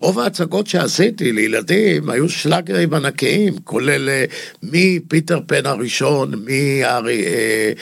[0.00, 4.24] שרוב ההצגות שעשיתי לילדים היו שלאגרים ענקיים, כולל אה,
[4.62, 7.72] מפיטר פן הראשון, מהארי, אה,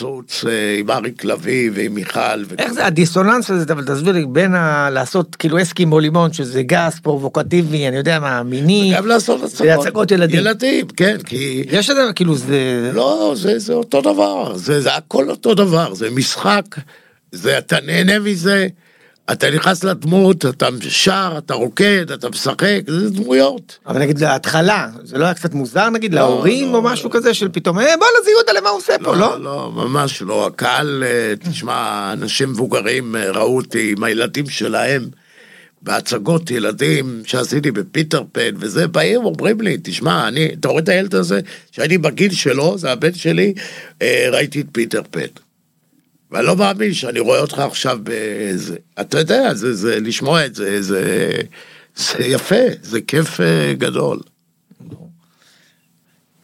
[0.00, 2.44] עוץ אה, עם אריק לביא ועם מיכל.
[2.58, 4.90] איך זה הדיסוננס הזה, אבל תסביר לי, בין ה...
[4.90, 9.86] לעשות כאילו אסקימו לימון, שזה גס, פרובוקטיבי, אני יודע מה, מיני, גם לעשות הצגות.
[9.86, 10.40] הצגות ילדים.
[10.40, 11.64] ילדים, כן, כי...
[11.70, 12.90] יש את זה, כאילו זה...
[12.94, 16.64] לא, זה, זה אותו דבר, זה, זה הכל אותו דבר, זה משחק,
[17.32, 18.66] זה, אתה נהנה מזה,
[19.32, 23.78] אתה נכנס לדמות, אתה שר, אתה רוקד, אתה משחק, זה דמויות.
[23.86, 27.14] אבל נגיד להתחלה, זה לא היה קצת מוזר נגיד לא, להורים לא, או משהו לא.
[27.14, 29.38] כזה של פתאום, אה בואנה זה יהודה למה הוא עושה פה, לא?
[29.38, 30.46] לא, לא, ממש לא.
[30.46, 35.08] הקהל, אה, תשמע, אנשים מבוגרים אה, ראו אותי עם הילדים שלהם
[35.82, 41.14] בהצגות ילדים שעשיתי בפיטר פן, וזה, באים אומרים לי, תשמע, אני, אתה רואה את הילד
[41.14, 41.40] הזה,
[41.72, 43.54] שהייתי בגיל שלו, זה הבן שלי,
[44.02, 45.45] אה, ראיתי את פיטר פן.
[46.30, 48.76] ואני לא מאמין שאני רואה אותך עכשיו באיזה...
[49.00, 51.30] אתה יודע, זה, זה, לשמוע את זה, זה,
[51.96, 54.18] זה יפה, זה כיף אה, גדול.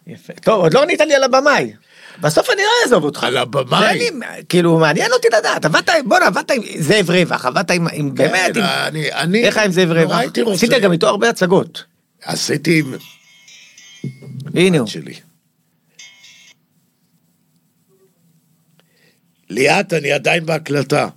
[0.06, 0.32] יפה.
[0.32, 1.72] טוב, עוד לא ענית לי על הבמאי.
[2.20, 3.24] בסוף אני לא אעזוב אותך.
[3.24, 3.98] על הבמאי?
[3.98, 4.10] לי,
[4.48, 8.62] כאילו, מעניין אותי לדעת, עבדת, בואנה, עבדת עם זאב רווח, עבדת עם, עם באמת, עם...
[8.64, 10.52] אני, אני, איך היה עם זאב נורא רווח?
[10.52, 11.84] עשית גם איתו הרבה הצגות.
[12.22, 12.94] עשיתי עם...
[14.54, 14.88] הנה הוא.
[14.88, 15.14] שלי.
[19.52, 21.08] ליאת, אני עדיין בהקלטה.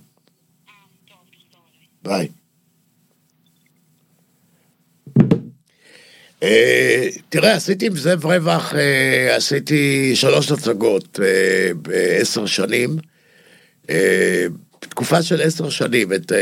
[2.02, 2.28] ביי.
[6.42, 12.96] אה, תראה, עשיתי עם זאב רווח, אה, עשיתי שלוש הצגות אה, בעשר שנים.
[14.80, 16.32] תקופה של עשר שנים, את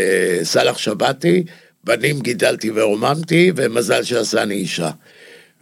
[0.42, 1.44] סאלח שבתי,
[1.84, 4.90] בנים גידלתי ורוממתי, ומזל שעשני אישה.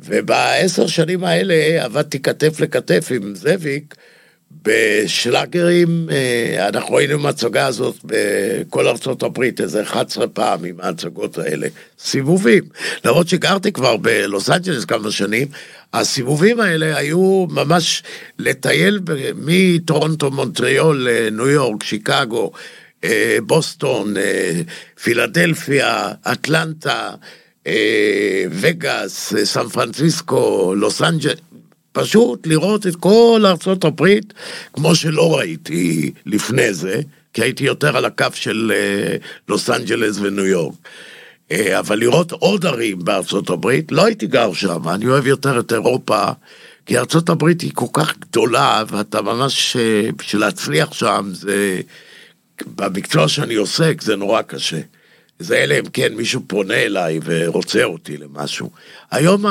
[0.01, 3.95] ובעשר שנים האלה עבדתי כתף לכתף עם זאביק,
[4.62, 11.38] בשלאגרים, אה, אנחנו היינו עם ההצגה הזאת בכל ארצות הברית איזה 11 פעם עם ההצגות
[11.38, 11.66] האלה.
[11.98, 12.64] סיבובים.
[13.05, 15.48] למרות שגרתי כבר בלוס אנג'לס כמה שנים,
[15.92, 18.03] הסיבובים האלה היו ממש
[18.38, 19.00] לטייל
[19.34, 22.53] מטורונטו, מונטריאול, אה, ניו יורק, שיקגו,
[23.05, 24.14] אה, בוסטון,
[25.03, 27.11] פילדלפיה, אטלנטה,
[28.50, 31.51] וגאס, סן פרנסיסקו, לוס אנג'לס.
[31.93, 34.34] פשוט לראות את כל ארצות הברית,
[34.72, 37.01] כמו שלא ראיתי לפני זה,
[37.32, 39.16] כי הייתי יותר על הקו של אה,
[39.49, 40.74] לוס אנג'לס וניו יורק.
[41.53, 45.72] אה, אבל לראות עוד ערים בארצות הברית, לא הייתי גר שם, אני אוהב יותר את
[45.72, 46.24] אירופה,
[46.86, 51.80] כי ארצות הברית היא כל כך גדולה, ואתה ממש, אה, בשביל להצליח שם, זה,
[52.76, 54.80] במקצוע שאני עוסק, זה נורא קשה.
[55.43, 58.70] זה אלא אם כן מישהו פונה אליי ורוצה אותי למשהו.
[59.11, 59.45] היום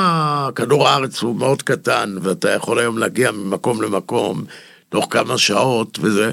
[0.54, 4.44] כדור הארץ הוא מאוד קטן, ואתה יכול היום להגיע ממקום למקום
[4.88, 6.32] תוך כמה שעות וזה.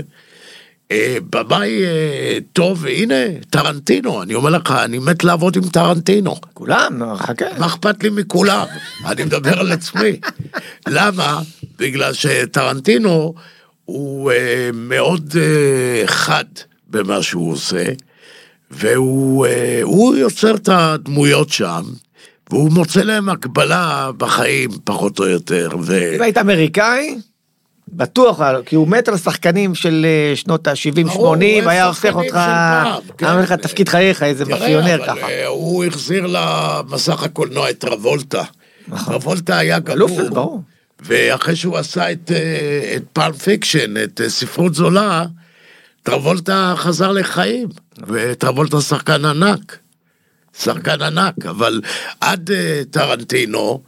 [0.91, 6.35] אה, במאי אה, טוב, והנה, טרנטינו, אני אומר לך, אני מת לעבוד עם טרנטינו.
[6.53, 7.45] כולם, חכה.
[7.57, 8.65] מה אכפת לי מכולם?
[9.05, 10.19] אני מדבר על עצמי.
[10.87, 11.41] למה?
[11.79, 13.33] בגלל שטרנטינו
[13.85, 15.35] הוא אה, מאוד
[16.05, 16.45] חד
[16.87, 17.83] במה שהוא עושה,
[18.71, 21.83] והוא אה, הוא יוצר את הדמויות שם,
[22.49, 25.69] והוא מוצא להם הקבלה בחיים, פחות או יותר.
[25.81, 26.15] ו...
[26.15, 27.15] אם היית אמריקאי,
[27.93, 32.25] בטוח, כי הוא מת על השחקנים של אה, שנות ה-70-80, ברור, הוא היה הופך שחקנים
[32.25, 32.39] אותך,
[33.17, 33.25] כן.
[33.25, 35.29] היה לך תפקיד חייך, איזה מאפיונר אבל, ככה.
[35.29, 38.43] אה, הוא החזיר למסך הקולנוע את טרבולטה.
[39.05, 39.91] טרבולטה היה נכון.
[39.91, 40.29] אלוף, גמור.
[40.29, 40.61] ברור.
[40.99, 42.31] ואחרי שהוא עשה את,
[42.95, 45.25] את פאלפ פיקשן, את ספרות זולה,
[46.03, 47.67] טרבולטה חזר לחיים,
[48.07, 49.77] וטרבולטה שחקן ענק.
[50.59, 51.81] שחקן ענק, אבל
[52.21, 53.81] עד אה, טרנטינו,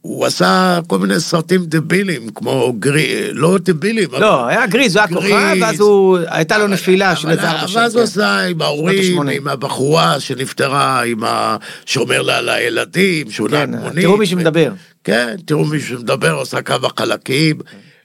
[0.00, 3.28] הוא עשה כל מיני סרטים דבילים, כמו גרי...
[3.32, 5.08] לא דבילים, לא, היה גריז, הוא היה.
[5.08, 8.24] כוכב, ואז הוא, הייתה לו נפילה של אבל- איזה ארבע ואז הוא שנים.
[8.24, 9.28] עשה עם ההורים.
[9.28, 11.56] עם הבחורה שנפטרה, עם ה...
[11.86, 14.04] שאומר לה על הילדים, שהוא כן, נהג מונית.
[14.04, 14.72] תראו מי שמדבר.
[15.04, 17.58] כן, תראו מי שמדבר, עושה כמה חלקים.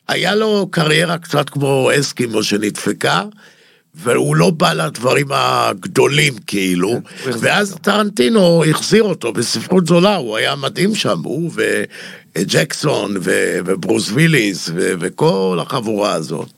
[0.08, 3.24] היה לו קריירה קצת כמו אסקימו שנדפקה,
[3.96, 7.76] והוא לא בא לדברים הגדולים כאילו, החזיר ואז.
[7.82, 11.52] טרנטינו החזיר אותו בספרות זולה, הוא היה מדהים שם, הוא
[12.36, 13.14] וג'קסון
[13.66, 16.50] וברוס וויליס וכל החבורה הזאת.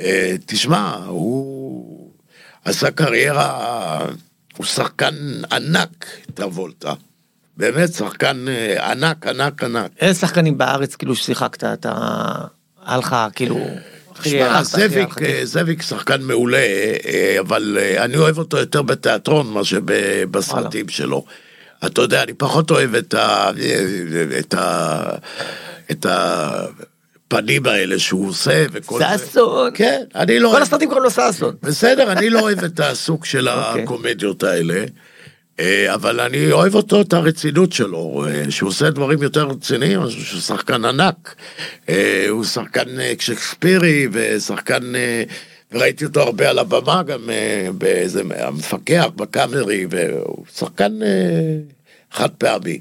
[0.00, 2.10] אה, תשמע, הוא
[2.64, 3.98] עשה קריירה,
[4.56, 5.14] הוא שחקן
[5.52, 6.92] ענק, טרבולטה.
[7.56, 9.90] באמת שחקן אה, ענק, ענק, ענק.
[10.00, 11.92] איזה שחקנים בארץ כאילו ששיחקת, אתה...
[12.86, 13.66] היה לך כאילו...
[14.18, 15.22] הכי זאביק.
[15.22, 16.58] אה, זאביק שחקן מעולה,
[17.06, 19.78] אה, אבל אה, אני אוהב אותו יותר בתיאטרון מאשר
[20.30, 21.24] בסרטים שלו.
[21.86, 23.50] אתה יודע, אני פחות אוהב את ה...
[24.38, 25.00] את ה...
[25.90, 29.26] את הפנים האלה שהוא עושה וכל זה.
[29.30, 29.70] ששון.
[29.74, 30.62] כן, אני לא כל אוהב...
[30.62, 31.56] הסרטים קוראים לו ששון.
[31.62, 33.82] בסדר, אני לא אוהב את הסוג של אוקיי.
[33.82, 34.84] הקומדיות האלה,
[35.94, 40.84] אבל אני אוהב אותו, את הרצינות שלו, אה, שהוא עושה דברים יותר רציניים, שהוא שחקן
[40.84, 41.34] ענק.
[41.88, 44.94] אה, הוא שחקן אה, שקספירי ושחקן...
[44.94, 45.22] אה,
[45.72, 48.22] וראיתי אותו הרבה על הבמה, גם אה, באיזה...
[48.38, 51.58] המפקח בקאמרי, והוא שחקן אה,
[52.12, 52.80] חד פעמי.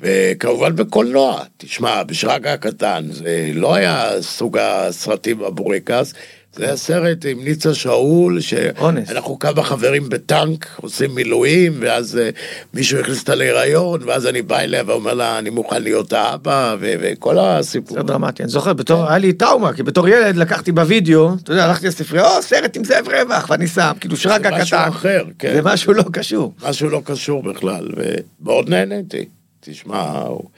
[0.00, 6.14] וכמובן בקולנוע, תשמע, בשרגא הקטן, זה לא היה סוג הסרטים הבורקס,
[6.56, 8.40] זה היה סרט עם ניצה שאול.
[8.40, 12.30] שאנחנו כמה חברים בטנק, עושים מילואים, ואז אה,
[12.74, 17.38] מישהו הכניס אותה להיריון, ואז אני בא אליה ואומר לה, אני מוכן להיות האבא, וכל
[17.38, 17.96] הסיפור.
[17.96, 21.64] זה דרמטי, אני זוכר, בתור, היה לי טראומה, כי בתור ילד לקחתי בווידאו, אתה יודע,
[21.64, 24.78] הלכתי לספרייה, או, סרט עם זאב רווח, ואני שם, כאילו שרגא זה משהו.
[24.88, 25.54] אחר, כן.
[25.54, 26.54] זה משהו לא קשור.
[26.68, 29.28] משהו לא קשור בכלל, ומאוד נהניתי.
[29.60, 30.50] תשמע, הוא,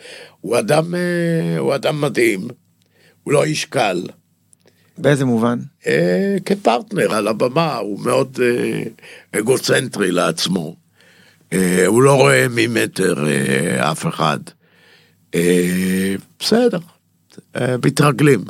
[0.55, 2.49] אה, הוא אדם מדהים,
[3.23, 4.03] הוא לא איש קל.
[5.01, 5.59] באיזה מובן?
[5.87, 8.83] אה, כפרטנר על הבמה, הוא מאוד אה,
[9.41, 10.77] אגוצנטרי לעצמו.
[11.53, 14.39] אה, הוא לא רואה ממטר אה, אף אחד.
[15.35, 16.79] אה, בסדר,
[17.57, 18.45] אה, מתרגלים.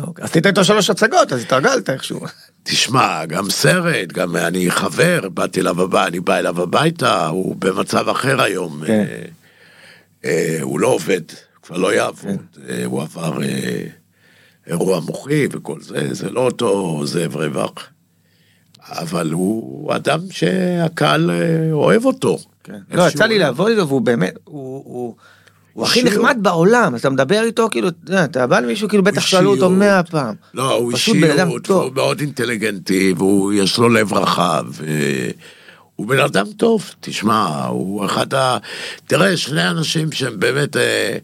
[0.00, 0.24] אוקיי.
[0.24, 2.20] עשית איתו שלוש הצגות, אז התרגלת איכשהו.
[2.62, 8.08] תשמע, גם סרט, גם אני חבר, באתי אליו הביתה, אני בא אליו הביתה, הוא במצב
[8.08, 8.82] אחר היום.
[8.86, 8.92] כן.
[8.92, 9.22] אה,
[10.24, 11.20] אה, הוא לא עובד,
[11.62, 13.86] כבר לא יעבוד, אה, הוא עבר אה,
[14.66, 17.72] אירוע מוחי וכל זה, זה לא אותו זאב רווח,
[18.88, 21.36] אבל הוא אדם שהקהל אה,
[21.72, 22.38] אוהב אותו.
[22.68, 22.74] לא,
[23.08, 23.38] יצא לי איכשהו.
[23.38, 24.82] לעבוד איתו, והוא באמת, הוא...
[24.86, 25.14] הוא-
[25.72, 26.02] הוא הכי.
[26.02, 27.88] נחמד בעולם, אז אתה מדבר איתו, כאילו,
[28.24, 29.70] אתה בא למישהו, כאילו, בטח שאלו אותו.
[29.70, 30.34] מאה פעם.
[30.54, 31.66] לא, הוא אישיות.
[31.68, 34.64] הוא מאוד אינטליגנטי, ויש לו לב רחב.
[34.70, 35.30] ו-
[35.96, 38.58] הוא בן אדם טוב, תשמע, הוא אחד ה...
[39.06, 41.16] תראה, שני אנשים שהם באמת, אה,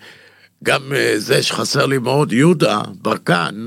[0.63, 3.67] גם אה, זה שחסר לי מאוד, יהודה ברקן,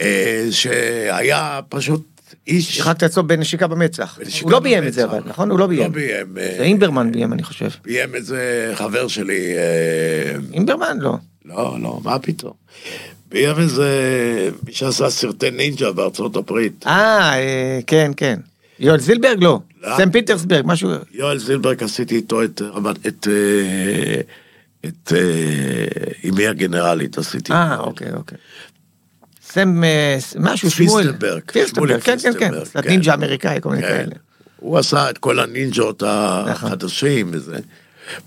[0.00, 2.02] אה, שהיה פשוט
[2.46, 2.76] איש...
[2.76, 4.18] שיחקת אצלו בנשיקה במצח.
[4.42, 5.04] הוא לא ביים את זה.
[5.04, 5.50] אבל, נכון?
[5.50, 5.82] הוא לא ביים.
[5.82, 6.38] לא ביים.
[6.38, 7.68] אה, זה אימברמן ביים, אני חושב.
[7.84, 9.54] ביים את זה חבר שלי,
[10.52, 10.98] אימברמן?
[11.00, 11.14] לא.
[11.44, 12.52] לא, לא, מה פתאום.
[13.28, 13.88] ביים איזה,
[14.66, 16.84] מי שעשה סרטי נינג'ה בארצות הברית.
[16.86, 18.38] אה, כן, כן.
[18.78, 19.44] יואל זילברג?
[19.44, 19.60] לא.
[19.82, 19.96] לא.
[19.96, 20.90] סם פירסטנברג, משהו...
[21.12, 23.26] יואל זילברג עשיתי איתו את רמת,
[24.86, 27.52] את, אה, אמי הגנרלית עשיתי.
[27.52, 28.38] אה, אוקיי, אוקיי.
[29.42, 31.04] סם, אה, משהו, שמואל.
[31.04, 31.42] פיסטנברג,
[31.74, 32.64] שמואל כן, כן, כן.
[32.64, 32.88] קצת כן.
[32.88, 33.88] נינג'ה אמריקאי, כל מיני כן.
[33.88, 34.14] כאלה.
[34.56, 37.58] הוא עשה את כל הנינג'ות החדשים וזה.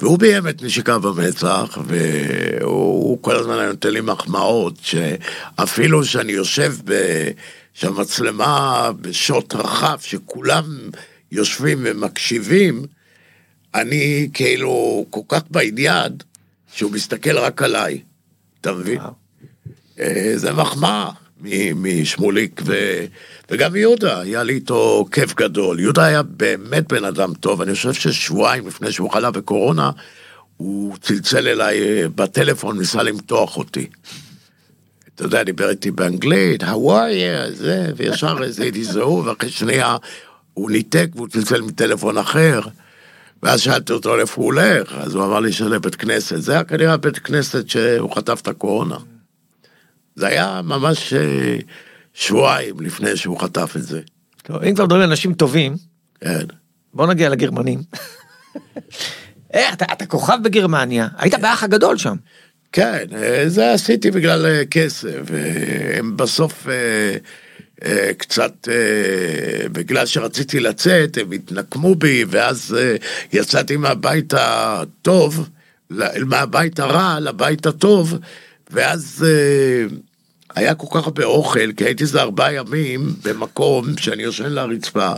[0.01, 6.73] והוא ביים את נשיקה במצח, והוא כל הזמן היה נותן לי מחמאות, שאפילו שאני יושב
[6.85, 6.93] ב...
[7.73, 10.89] שהמצלמה בשוט רחב, שכולם
[11.31, 12.85] יושבים ומקשיבים,
[13.75, 16.11] אני כאילו כל כך בעניין,
[16.75, 18.01] שהוא מסתכל רק עליי,
[18.61, 18.99] אתה מבין?
[19.99, 21.09] אה, זה מחמאה
[21.75, 22.73] משמוליק, ו...
[23.51, 25.79] וגם יהודה, היה לי איתו כיף גדול.
[25.79, 29.91] יהודה היה באמת בן אדם טוב, אני חושב ששבועיים לפני שהוא חלה בקורונה,
[30.57, 33.87] הוא צלצל אליי אה, בטלפון, ניסה למתוח אותי.
[35.15, 36.65] אתה יודע, דיבר איתי באנגלית, you,
[37.49, 39.97] זה, וישר איזה הזדהו, ואחרי שנייה
[40.53, 42.61] הוא ניתק והוא צלצל מטלפון אחר.
[43.43, 46.41] ואז שאלתי אותו לאיפה הוא הולך, אז הוא אמר לי שלבית כנסת.
[46.41, 48.97] זה היה כנראה בית כנסת שהוא חטף את הקורונה.
[50.15, 51.57] זה היה ממש אה,
[52.13, 54.01] שבועיים לפני שהוא חטף את זה.
[54.43, 55.75] טוב, אם כבר מדברים על אנשים טובים,
[56.21, 56.45] כן.
[56.93, 57.79] בוא נגיע לגרמנים.
[59.55, 62.15] אה, אתה אתה כוכב בגרמניה, היית באח הגדול שם.
[62.71, 65.19] כן, אה, זה עשיתי בגלל כסף.
[65.97, 66.67] הם בסוף
[68.17, 72.95] קצת, אה, בגלל שרציתי לצאת, הם התנקמו בי, ואז אה,
[73.33, 75.49] יצאתי מהבית הטוב,
[76.25, 78.17] מהבית הרע לבית הטוב,
[78.71, 79.95] ואז אה,
[80.55, 85.11] היה כל כך הרבה אוכל, כי הייתי איזה ארבעה ימים במקום שאני יושן לרצפה.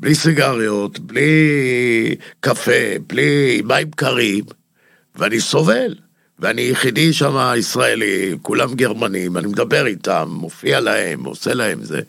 [0.00, 4.44] בלי סיגריות, בלי קפה, בלי מים קרים,
[5.16, 5.94] ואני סובל.
[6.38, 12.00] ואני יחידי שם ישראלי, כולם גרמנים, אני מדבר איתם, מופיע להם, עושה להם זה.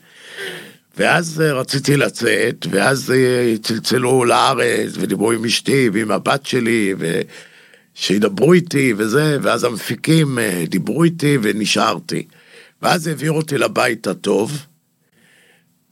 [0.98, 6.94] ואז אה, רציתי לצאת, ואז אה, צלצלו לארץ, ודיברו עם אשתי ועם הבת שלי,
[7.98, 12.28] ושידברו איתי וזה, ואז המפיקים אה, דיברו איתי ונשארתי.
[12.82, 14.66] ואז העבירו אותי לבית הטוב,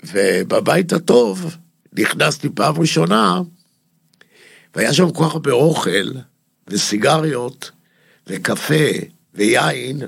[0.04, 1.56] ובבית הטוב
[1.94, 3.42] נכנסתי פעם ראשונה,
[4.76, 6.12] והיה שם כל כך הרבה אוכל,
[6.68, 7.72] וסיגריות,
[8.28, 8.86] וקפה,
[9.36, 10.02] ויין.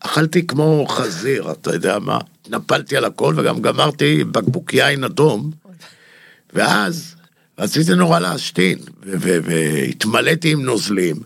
[0.00, 2.18] אכלתי כמו חזיר, אתה יודע מה?
[2.48, 5.50] נפלתי על הכל, וגם גמרתי בקבוק יין אדום,
[6.52, 7.14] ואז
[7.58, 11.16] רציתי נורא להשתין, והתמלאתי עם נוזלים.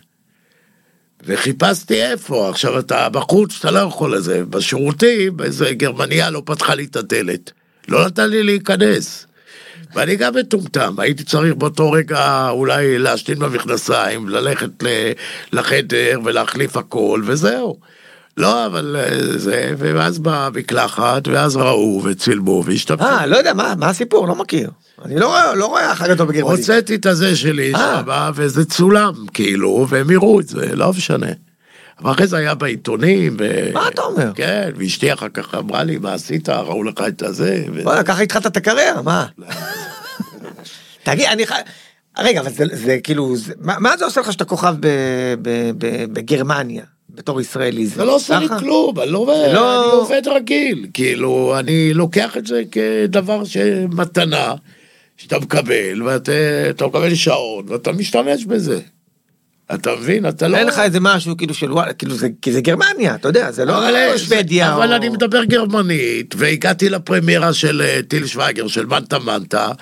[1.26, 6.84] וחיפשתי איפה, עכשיו אתה בחוץ, אתה לא יכול לזה, בשירותים, איזה גרמניה לא פתחה לי
[6.84, 7.52] את הדלת,
[7.88, 9.26] לא נתן לי להיכנס.
[9.94, 14.70] ואני גם מטומטם, הייתי צריך באותו רגע אולי להשתין במכנסיים, ללכת
[15.52, 17.76] לחדר ולהחליף הכל, וזהו.
[18.36, 19.08] לא, אבל אה,
[19.38, 23.04] זה, ואז באה מקלחת, ואז ראו וצילמו והשתמשו.
[23.04, 24.28] אה, לא יודע, מה מה הסיפור?
[24.28, 24.70] לא מכיר.
[25.04, 26.56] אני לא רואה- לא רואה אח הגדול בגרמניה.
[26.56, 28.02] הוצאתי את הזה שלי אה.
[28.06, 31.26] שם, וזה צולם, כאילו, והם יראו את זה, לא משנה.
[32.04, 33.70] אבל אחרי זה היה בעיתונים, ו...
[33.72, 34.32] מה אתה אומר?
[34.34, 36.48] כן, ואשתי אחר כך אמרה לי, מה עשית?
[36.48, 37.64] ראו לך את הזה.
[37.74, 37.82] ו...
[37.82, 39.26] וואלה, ככה התחלת את הקריירה, מה?
[41.04, 41.54] תגיד, אני חי...
[42.18, 44.86] רגע, אבל זה, זה כאילו, זה, מה, מה זה עושה לך שאתה כוכב ב,
[45.42, 47.86] ב, ב, בגרמניה, בתור ישראלי?
[47.86, 48.48] זה לא עושה לי?
[48.58, 54.54] כלום, אני לא זה לא- אני עובד רגיל, כאילו, אני לוקח את זה כדבר שמתנה,
[55.16, 56.32] שאתה מקבל, ואתה
[56.70, 58.80] אתה מקבל שעון, ואתה משתמש בזה.
[59.74, 60.28] אתה מבין?
[60.28, 60.56] אתה לא...
[60.56, 63.64] אין לך איזה משהו כאילו של וואלה, כאילו זה, כי זה גרמניה, אתה יודע, זה
[63.64, 64.74] לא אבל, שוודיה.
[64.74, 64.96] אבל או...
[64.96, 69.72] אני מדבר גרמנית, והגעתי לפרמיירה של אה, טיל שוויגר, של מנטה מנטה,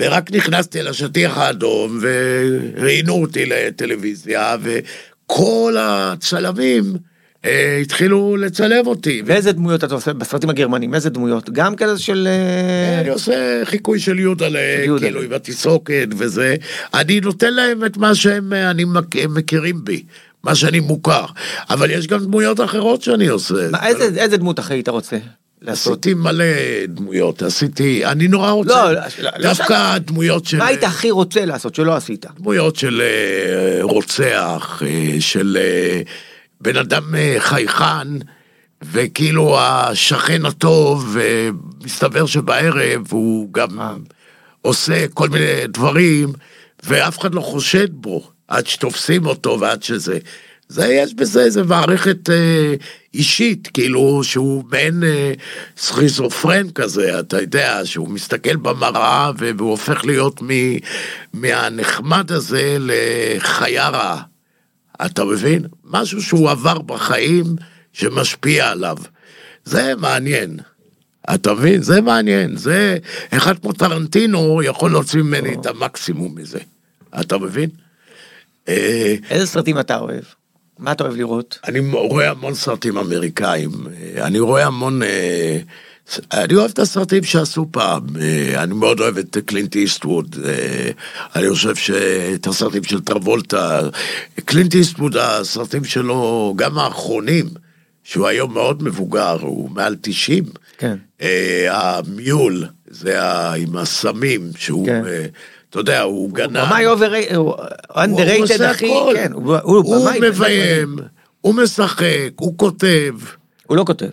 [0.00, 6.96] ורק נכנסתי לשטיח האדום, וראיינו אותי לטלוויזיה, וכל הצלמים
[7.44, 9.22] אה, התחילו לצלם אותי.
[9.26, 10.94] ואיזה דמויות אתה עושה בסרטים הגרמנים?
[10.94, 11.50] איזה דמויות?
[11.50, 12.28] גם כזה של...
[12.30, 15.06] אה, אני עושה חיקוי של יהודלה, יהודלה.
[15.06, 16.56] כאילו עם התסרוקת וזה.
[16.94, 18.84] אני נותן להם את מה שהם אה, אני
[19.28, 20.02] מכירים בי,
[20.44, 21.24] מה שאני מוכר.
[21.70, 23.68] אבל יש גם דמויות אחרות שאני עושה.
[23.70, 25.16] מה, איזה, איזה דמות אחי היית רוצה?
[25.62, 25.92] לעשות?
[25.92, 26.44] עשיתי מלא
[26.88, 31.10] דמויות, עשיתי, אני נורא רוצה, לא, לא, לא, דווקא לא דמויות של, מה היית הכי
[31.10, 32.26] רוצה לעשות שלא עשית?
[32.36, 36.02] דמויות של אה, רוצח, אה, של אה,
[36.60, 38.08] בן אדם אה, חייכן,
[38.82, 43.94] וכאילו השכן הטוב, ומסתבר שבערב הוא גם אה.
[44.62, 46.32] עושה כל מיני דברים,
[46.82, 50.18] ואף אחד לא חושד בו, עד שתופסים אותו ועד שזה.
[50.68, 52.74] זה, יש בזה איזה מערכת אה,
[53.14, 55.32] אישית, כאילו שהוא מעין אה,
[55.76, 60.48] סכיזופרן כזה, אתה יודע, שהוא מסתכל במראה והוא הופך להיות מ,
[61.32, 64.29] מהנחמד הזה לחיה רעה.
[65.06, 65.66] אתה מבין?
[65.84, 67.44] משהו שהוא עבר בחיים
[67.92, 68.96] שמשפיע עליו.
[69.64, 70.56] זה מעניין.
[71.34, 71.82] אתה מבין?
[71.82, 72.56] זה מעניין.
[72.56, 72.98] זה,
[73.30, 76.58] אחד כמו טרנטינו יכול להוציא ממני את המקסימום מזה.
[77.20, 77.70] אתה מבין?
[78.68, 80.24] אה, איזה סרטים אתה אוהב?
[80.78, 81.58] מה אתה אוהב לראות?
[81.68, 85.02] אני רואה המון סרטים אמריקאים, אה, אני רואה המון...
[85.02, 85.58] אה,
[86.32, 90.90] אני אוהב את הסרטים שעשו פעם, אה, אני מאוד אוהב את קלינט איסטווד, אה,
[91.36, 93.80] אני חושב שאת הסרטים של טרבולטה,
[94.44, 97.46] קלינט איסטווד, הסרטים שלו, גם האחרונים,
[98.04, 100.44] שהוא היום מאוד מבוגר, הוא מעל 90,
[100.78, 100.96] כן.
[101.22, 101.66] אה,
[101.98, 105.02] המיול, זה ה- עם הסמים, שהוא, כן.
[105.70, 106.58] אתה יודע, הוא גנב.
[106.66, 107.12] במאי אובר...
[107.34, 107.54] הוא
[107.88, 108.90] הוא underrated עושה הכי...
[109.14, 110.30] כן, הוא הוא הוא במאי...
[110.30, 110.96] מביים,
[111.40, 112.06] הוא משחק,
[112.36, 113.14] הוא כותב.
[113.66, 114.08] הוא לא כותב.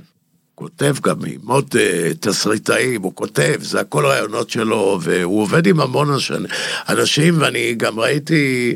[0.60, 5.80] כותב גם עם עוד uh, תסריטאים, הוא כותב, זה הכל רעיונות שלו, והוא עובד עם
[5.80, 6.52] המון אנש-
[6.90, 8.76] אנשים, ואני גם ראיתי,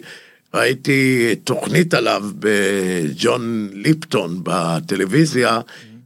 [0.54, 5.60] ראיתי תוכנית עליו בג'ון ליפטון בטלוויזיה,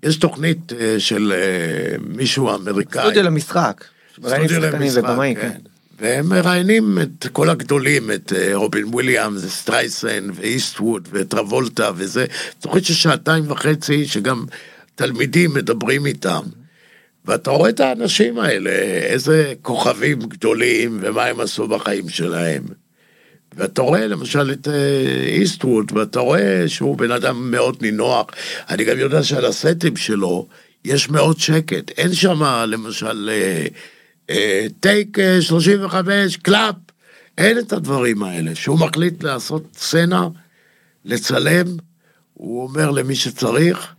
[0.04, 3.02] יש תוכנית אה, של אה, מישהו אמריקאי.
[3.02, 3.84] סטודיו למשחק.
[4.28, 5.42] סטודיו למשחק, ובמאי, כן.
[5.42, 5.60] כן.
[6.00, 12.26] והם מראיינים את כל הגדולים, את אה, רובין וויליאמס, סטרייסנד, ואיסטווד, וטרבולטה, וזה.
[12.60, 14.46] תוכנית של שעתיים וחצי, שגם
[14.96, 16.42] תלמידים מדברים איתם.
[17.26, 18.72] ואתה רואה את האנשים האלה,
[19.02, 22.64] איזה כוכבים גדולים, ומה הם עשו בחיים שלהם.
[23.58, 28.26] ואתה רואה למשל את אה, איסטווד, ואתה רואה שהוא בן אדם מאוד נינוח.
[28.70, 30.48] אני גם יודע שעל הסטים שלו
[30.86, 31.92] יש מאוד שקט.
[31.98, 33.66] אין שם למשל אה,
[34.30, 36.76] אה, take אה, 35, קלאפ.
[37.38, 38.56] אין את הדברים האלה.
[38.56, 40.28] שהוא מחליט לעשות סצנה,
[41.06, 41.68] לצלם,
[42.34, 43.95] הוא אומר למי שצריך,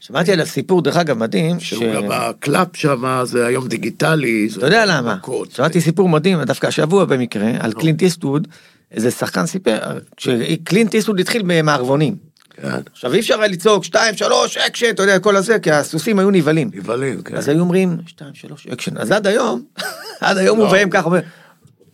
[0.00, 1.70] שמעתי על הסיפור, דרך אגב, מדהים, ש...
[1.70, 4.48] שהוא גם הקלאפ שם, זה היום דיגיטלי.
[4.56, 5.16] אתה יודע למה?
[5.50, 8.48] שמעתי סיפור מדהים, דווקא השבוע במקרה, על קלינט איסטווד,
[8.92, 9.78] איזה שחקן סיפר,
[10.18, 12.28] שקלינט איסטווד התחיל במערבונים.
[12.62, 16.18] כן, עכשיו אי אפשר היה לצעוק 2, 3, אקשן, אתה יודע, כל הזה, כי הסוסים
[16.18, 16.70] היו נבהלים.
[16.74, 17.36] נבהלים, כן.
[17.36, 18.98] אז היו אומרים 2, 3, אקשן.
[18.98, 19.62] אז עד היום,
[20.20, 20.62] עד היום לא.
[20.62, 21.20] הוא מביים ככה, הוא אומר,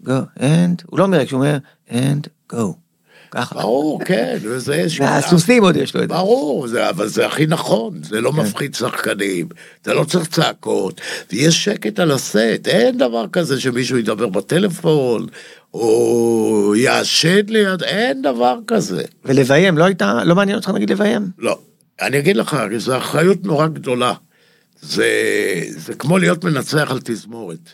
[0.04, 2.83] go, and, הוא לא אומר אקשן, הוא אומר, and, go.
[3.34, 3.54] ככה.
[3.54, 5.00] ברור, כן, וזה יש...
[5.00, 6.14] והסוסים עוד יש לו את זה.
[6.14, 9.48] ברור, זה, אבל זה הכי נכון, זה לא מפחיד שחקנים,
[9.82, 11.00] אתה לא צריך צעקות,
[11.32, 15.26] ויש שקט על הסט, אין דבר כזה שמישהו ידבר בטלפון,
[15.74, 19.02] או יעשן ליד, אין דבר כזה.
[19.24, 21.22] ולביים, לא הייתה, לא מעניין אותך נגיד לביים?
[21.38, 21.58] לא,
[22.00, 24.12] אני אגיד לך, זו אחריות נורא גדולה.
[24.82, 25.06] זה,
[25.68, 27.70] זה כמו להיות מנצח על תזמורת.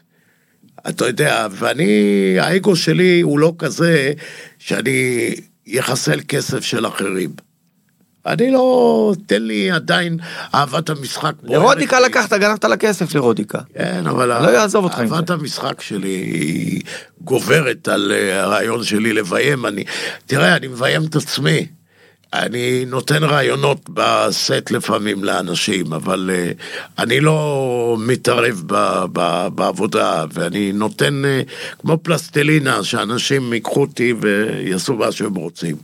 [0.88, 4.12] אתה יודע, ואני, האגו שלי הוא לא כזה
[4.58, 5.30] שאני
[5.70, 7.30] יחסל כסף של אחרים.
[8.26, 10.18] אני לא, תן לי עדיין
[10.54, 11.32] אהבת המשחק.
[11.42, 12.00] לרודיקה.
[12.00, 13.58] לקחת, גנבת לה כסף לרודיקה.
[13.74, 14.28] כן, אבל...
[14.28, 15.34] לא אעזוב אותך עם אהבת זה.
[15.34, 16.82] המשחק שלי היא
[17.20, 19.66] גוברת על אה, הרעיון שלי לביים.
[19.66, 19.84] אני,
[20.26, 21.66] תראה, אני מביים את עצמי.
[22.32, 26.52] אני נותן רעיונות בסט לפעמים לאנשים, אבל אה,
[26.98, 31.42] אני לא מתערב ב, ב, בעבודה, ואני נותן אה,
[31.78, 35.76] כמו פלסטלינה, שאנשים ייקחו אותי ויעשו מה שהם רוצים.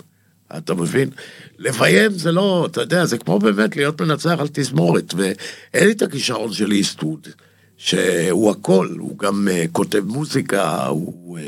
[0.56, 1.10] אתה מבין?
[1.58, 6.02] לביים זה לא, אתה יודע, זה כמו באמת להיות מנצח על תזמורת, ואין לי את
[6.02, 7.28] הכישרון של איסטווד,
[7.76, 11.38] שהוא הכל, הוא גם uh, כותב מוזיקה, הוא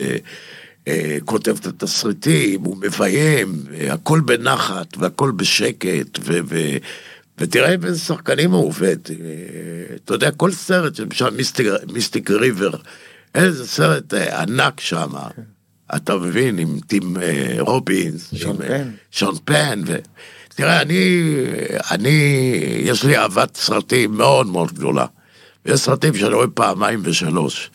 [1.25, 6.39] כותב את התסריטים, הוא מביים, uh, הכל בנחת והכל בשקט, ו...
[6.45, 6.77] ו
[7.39, 8.97] ותראה איזה שחקנים הוא עובד.
[9.11, 12.71] אה, אתה יודע, כל סרט, למשל מיסטיק, מיסטיק ריבר,
[13.35, 15.11] איזה סרט אה, ענק שם.
[15.97, 18.91] אתה מבין, עם טים אה, רובינס, שון אה, פן.
[19.11, 19.97] שון פן, ו...
[20.55, 21.25] תראה, אני,
[21.91, 22.09] אני,
[22.81, 25.07] יש לי אהבת סרטים מאוד מאוד גדולה.
[25.67, 27.71] ויש סרטים שאני רואה פעמיים ושלוש.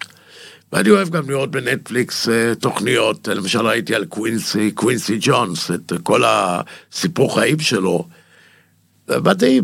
[0.74, 6.24] ואני אוהב גם לראות בנטפליקס אה, תוכניות, למשל ראיתי על קווינסי, קווינסי ג'ונס, את כל
[6.26, 8.08] הסיפור חיים שלו.
[9.08, 9.64] זה מדהים.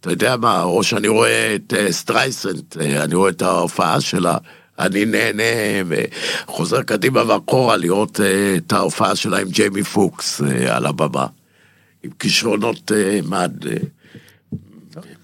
[0.00, 4.36] אתה יודע מה, או שאני רואה את אה, סטרייסנד, אה, אני רואה את ההופעה שלה,
[4.78, 5.42] אני נהנה
[5.88, 8.20] וחוזר קדימה ואחורה לראות
[8.56, 11.26] את ההופעה שלה עם ג'יימי פוקס על הבמה.
[12.02, 12.92] עם כישרונות
[13.28, 13.52] מד,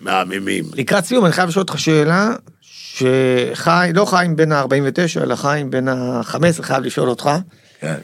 [0.00, 0.64] מהממים.
[0.74, 2.34] לקראת סיום אני חייב לשאול אותך שאלה,
[2.96, 7.30] שחי, לא חיים בין ה-49, אלא חיים בין ה-15, חייב לשאול אותך.
[7.80, 7.94] כן.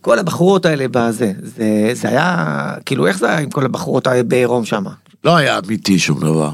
[0.00, 4.22] כל הבחורות האלה בזה, זה, זה היה, כאילו איך זה היה עם כל הבחורות האלה
[4.22, 4.84] בעירום שם?
[5.24, 6.50] לא היה אמיתי שום דבר.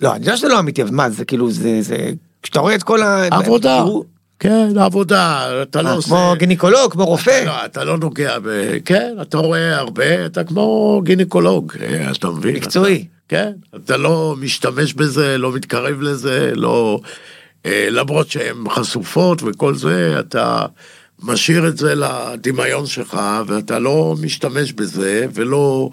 [0.00, 2.10] לא, אני יודע שזה לא אמיתי, אבל מה, זה כאילו, זה, זה,
[2.42, 3.28] כשאתה רואה את כל ה...
[3.30, 3.78] עבודה.
[3.82, 4.04] כאילו,
[4.40, 6.08] כן, עבודה, אתה לא אה, עושה...
[6.08, 7.44] כמו גינקולוג, כמו רופא.
[7.46, 8.78] לא, אתה לא נוגע ב...
[8.84, 12.56] כן, אתה רואה הרבה, אתה כמו גינקולוג, אה, אתה מבין?
[12.56, 12.96] מקצועי.
[12.96, 17.00] אתה, כן, אתה לא משתמש בזה, לא מתקרב לזה, לא...
[17.66, 20.66] אה, למרות שהן חשופות וכל זה, אתה
[21.22, 25.90] משאיר את זה לדמיון שלך, ואתה לא משתמש בזה, ולא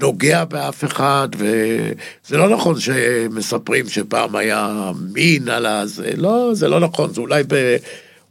[0.00, 6.80] נוגע באף אחד, וזה לא נכון שמספרים שפעם היה מין על הזה, לא, זה לא
[6.80, 7.76] נכון, זה אולי, ב...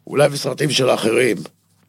[0.08, 1.38] אולי בסרטים של אחרים.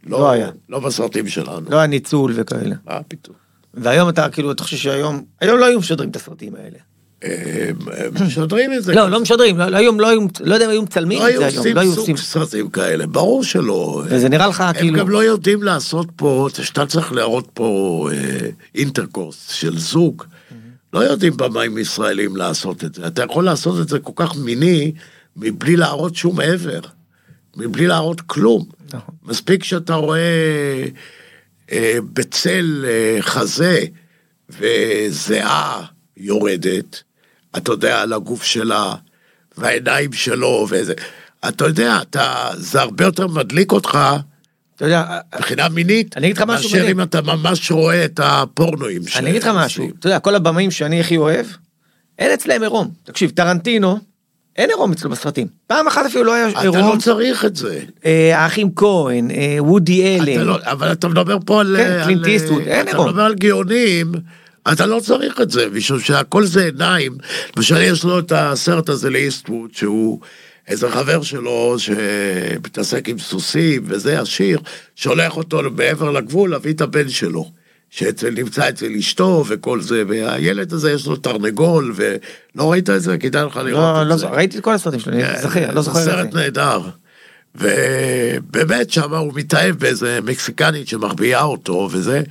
[0.07, 0.51] לא היה.
[0.69, 1.71] לא בסרטים שלנו.
[1.71, 2.75] לא היה ניצול וכאלה.
[2.87, 3.37] מה פתאום.
[3.75, 6.79] והיום אתה כאילו, אתה חושב שהיום, היום לא היו משדרים את הסרטים האלה.
[7.25, 8.95] אה, הם משדרים את זה.
[8.95, 10.09] לא, לא משדרים, לא, לא היום, לא
[10.41, 12.17] לא יודע אם היו מצלמים את זה היום, לא היו עושים.
[12.17, 14.03] סרטים כאלה, ברור שלא.
[14.07, 18.49] וזה נראה לך הם כאילו, גם לא יודעים לעשות פה, שאתה צריך להראות פה אה,
[18.75, 20.23] אינטרקורס של זוג.
[20.93, 23.07] לא יודעים במאים ישראלים לעשות את זה.
[23.07, 24.93] אתה יכול לעשות את זה כל כך מיני,
[25.37, 26.81] מבלי להראות שום עבר.
[27.57, 28.65] מבלי להראות כלום.
[28.95, 29.15] נכון.
[29.25, 30.85] מספיק שאתה רואה
[31.73, 33.85] אה, בצל אה, חזה
[34.51, 35.85] וזיעה
[36.17, 37.03] יורדת,
[37.57, 38.95] אתה יודע, על הגוף שלה,
[39.59, 40.95] והעיניים שלו, וזה.
[41.49, 43.99] אתה יודע, אתה, זה הרבה יותר מדליק אותך
[44.77, 45.05] אתה יודע,
[45.37, 46.91] מבחינה מינית, אני אגיד לך משהו מאשר.
[46.91, 51.01] אם אתה ממש רואה את הפורנואים אני אגיד לך משהו, אתה יודע, כל הבמאים שאני
[51.01, 51.47] הכי אוהב,
[52.19, 52.91] אין אצלם עירום.
[53.05, 53.99] תקשיב, טרנטינו,
[54.57, 55.47] אין עירום אצלו בסרטים.
[55.67, 56.79] פעם אחת אפילו לא היה אתה עירום.
[56.79, 57.81] לא צריך את זה.
[58.07, 60.41] אה, האחים כהן, אה, וודי אתה אלן.
[60.47, 61.77] לא, אבל אתה מדבר פה על...
[61.79, 63.09] כן, על- קלינט איסטווד, אין אתה עירום.
[63.09, 64.13] מדבר על גאונים,
[64.73, 67.13] אתה לא צריך את זה, משום שהכל זה עיניים.
[67.57, 70.21] למשל, יש לו את הסרט הזה לאיסטווד, שהוא
[70.69, 74.61] איזה חבר שלו שמתעסק עם סוסים וזה, עשיר,
[74.97, 77.51] שולח אותו מעבר לגבול להביא את הבן שלו.
[77.91, 83.19] שנמצא אצל אשתו וכל זה, והילד הזה יש לו תרנגול, ולא ראית את זה?
[83.19, 84.27] כדאי לך לראות לא, את לא, זה.
[84.27, 86.39] ראיתי את כל הסרטים שלו, אני זוכר, לא זוכר זה את סרט זה.
[86.39, 86.81] נהדר.
[87.55, 92.23] ובאמת שם הוא מתאהב באיזה מקסיקנית שמחביאה אותו וזה,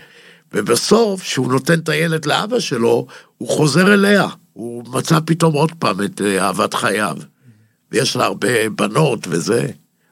[0.53, 4.27] ובסוף, כשהוא נותן את הילד לאבא שלו, הוא חוזר אליה.
[4.53, 7.17] הוא מצא פתאום עוד פעם את אה, אהבת חייו.
[7.91, 9.67] ויש לה הרבה בנות וזה,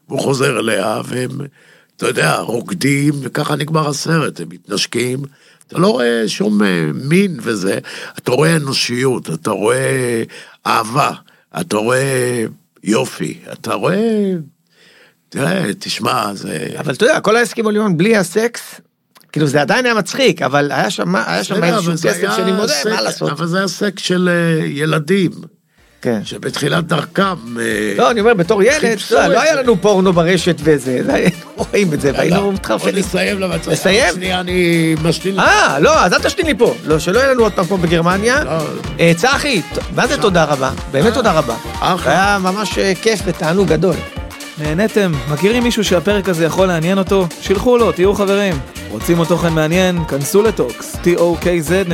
[0.07, 1.29] והוא חוזר אליה, והם,
[1.97, 5.19] אתה יודע, רוקדים, וככה נגמר הסרט, הם מתנשקים.
[5.67, 7.79] אתה לא רואה שום אה, מין וזה,
[8.17, 10.23] אתה רואה אנושיות, אתה רואה
[10.67, 11.11] אהבה,
[11.61, 12.45] אתה רואה
[12.83, 14.33] יופי, אתה רואה...
[15.29, 16.67] תראה, תשמע, זה...
[16.77, 18.81] אבל אתה יודע, כל האסקימו לימון בלי הסקס,
[19.31, 22.31] כאילו זה עדיין היה מצחיק, אבל היה שם היה שם איזשהו אבל זה קסם היה
[22.31, 23.31] שאני מודה, מה לעשות.
[23.31, 25.31] אבל זה היה סק של אה, ילדים,
[26.01, 26.19] כן.
[26.23, 27.23] שבתחילת דרכם...
[27.59, 29.55] אה, לא, אני אומר, בתור ילד, את לא היה.
[29.55, 32.95] לנו פורנו ברשת וזה, זה היינו רואים את זה, והיינו יאללה, בוא מתחרפנים.
[32.95, 33.71] נסיים למצב.
[33.71, 34.13] לסיים?
[34.13, 35.39] שנייה, אני משתיל...
[35.39, 36.75] אה, לא, אז אל תשתין לי פה.
[36.85, 38.43] לא, שלא יהיה לנו עוד פעם פה בגרמניה.
[38.43, 38.51] לא.
[38.99, 39.61] אה, צחי,
[39.95, 40.71] מה זה תודה רבה?
[40.91, 41.55] באמת תודה רבה.
[41.79, 42.11] אחלה.
[42.11, 43.95] היה ממש כיף ותענוג גדול.
[44.57, 45.11] נהניתם?
[45.31, 47.27] מכירים מישהו שהפרק הזה יכול לעניין אותו?
[47.41, 48.59] שילחו לו, תהיו חברים.
[48.91, 50.05] רוצים עוד תוכן מעניין?
[50.05, 51.91] כנסו לטוקס, tokz.co.il